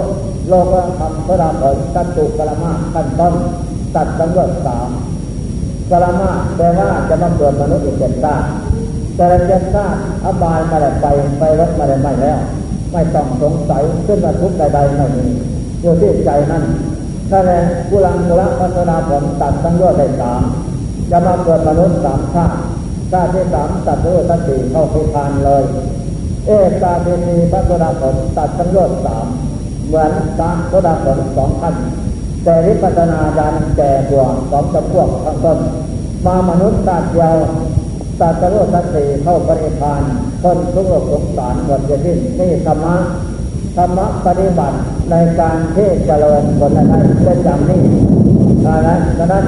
[0.48, 3.34] โลกธรรมพระรามผลตัตุกรมาขั้นต้น
[3.96, 4.90] ตัดสังเวชสาม
[5.92, 8.48] กรมาแปลว่าจะมาเกิดมนุษย์อีกเจ็ดชาติ
[9.16, 11.06] แต่เจ็ดชาติอบายมาแล้วไป
[11.39, 12.39] ไปรถมาแล้วไม่แล้ว
[12.92, 15.26] ไม่ต้องสงสัยขึ้นมาทุกใดๆไม่มี
[15.82, 16.64] อยู่ที่ใจนั่น
[17.32, 17.52] นั่นแล
[17.89, 20.42] กุลังกุละพัฒนาผลตัดสังเวชได้สาม
[21.12, 22.56] จะมาเกิดมนุษย์สามชาติ
[23.12, 25.64] ชาติที่สามตัดสังเวชทั้งสี่เข้าพิพานเลย
[26.46, 29.26] เอกาเทนีพระโสดาผลตัดสังยชน์สาม
[29.88, 31.76] เหมือนพระโสดาผลสองท่าน
[32.44, 35.60] แต่วิปัสนาญาณแก่ตัวสองจำพวกข้างต้น
[36.26, 37.38] มามนุษย์ตัดยาว
[38.22, 40.02] ตัดโยชน์ทั้งสี่เข้าปริพาน
[40.44, 42.96] คนทุกข์สงสารหมดจะสิ้นนี่ธรรมะ
[43.78, 44.78] ธรรมะปฏิบัติ
[45.12, 47.82] ในการเทศเจริญคนนั้นเป็นอย่างนี้
[48.66, 49.46] ดังนั้นดังนั้น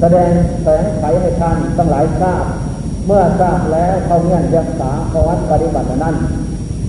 [0.00, 0.30] แสดง
[0.62, 2.44] แสงไขให้ท่านตั้งหลายทราบ
[3.06, 6.16] เมื่อทราบแล้วเขาเงียนยักษาพวัดปฏิบัตินั้น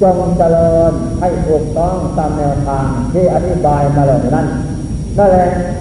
[0.01, 4.47] จงเจริญให้ถูกต้องตามแนวทางที่อธิบายมาแล้วนั้น
[5.19, 5.39] นั่นแล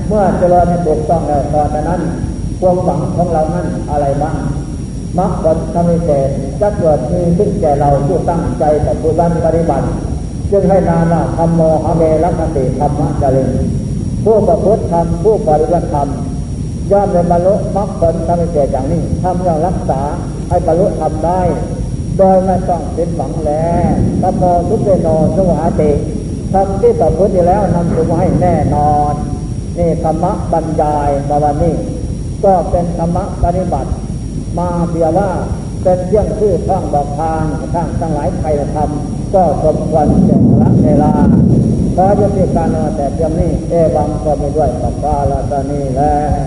[0.08, 2.00] เมื่อเจริญให้ถูกต้องแล้วตอนนั้น
[2.60, 4.36] ความหวังของเรานั้นอะไรบ้าง
[5.18, 6.28] มรรคผลธรรมเศษ
[6.60, 9.86] จะเกิดมีขึ้นแก่เราผู้ตั้งใจแต่ผู้บันปฏิบัติ
[10.50, 13.50] จึงให้นานาธรรมโมหะเมลัคติธรรมะจริญ
[14.24, 16.08] ผู้ประพฤติธรรมผู้ปฏิบัติธรรม
[16.90, 20.00] ย่อมเป็นบรรลุมรรคผลทำให้เกิดอย่างนี้ทำย่างรักษา
[20.48, 21.40] ให้บรรลุทำได้
[22.18, 23.90] โดยไม่ต้องเป็นหวังแล้ว
[24.22, 25.90] ตโมทุเตโนสวาติ
[26.52, 29.14] ทำที่ประพฤติแล้วนำถึงให้แน่นอน
[29.78, 31.74] นี่ธรรมะบรรยายมาวันนี้
[32.44, 33.90] ก็เป็นธรรมะปฏิบัติ
[34.58, 35.30] มาเพียว่า
[35.82, 37.44] เป็นเรื่องชื่อท่องบอกทาง
[37.74, 41.12] ทางทั้งหลายใครทำก็สมควรเจริญเวลา
[41.96, 46.38] ขอยุติการแต่เพียงนี้เอวังก็ไม่ด้วยกับกาลตานีแล้ว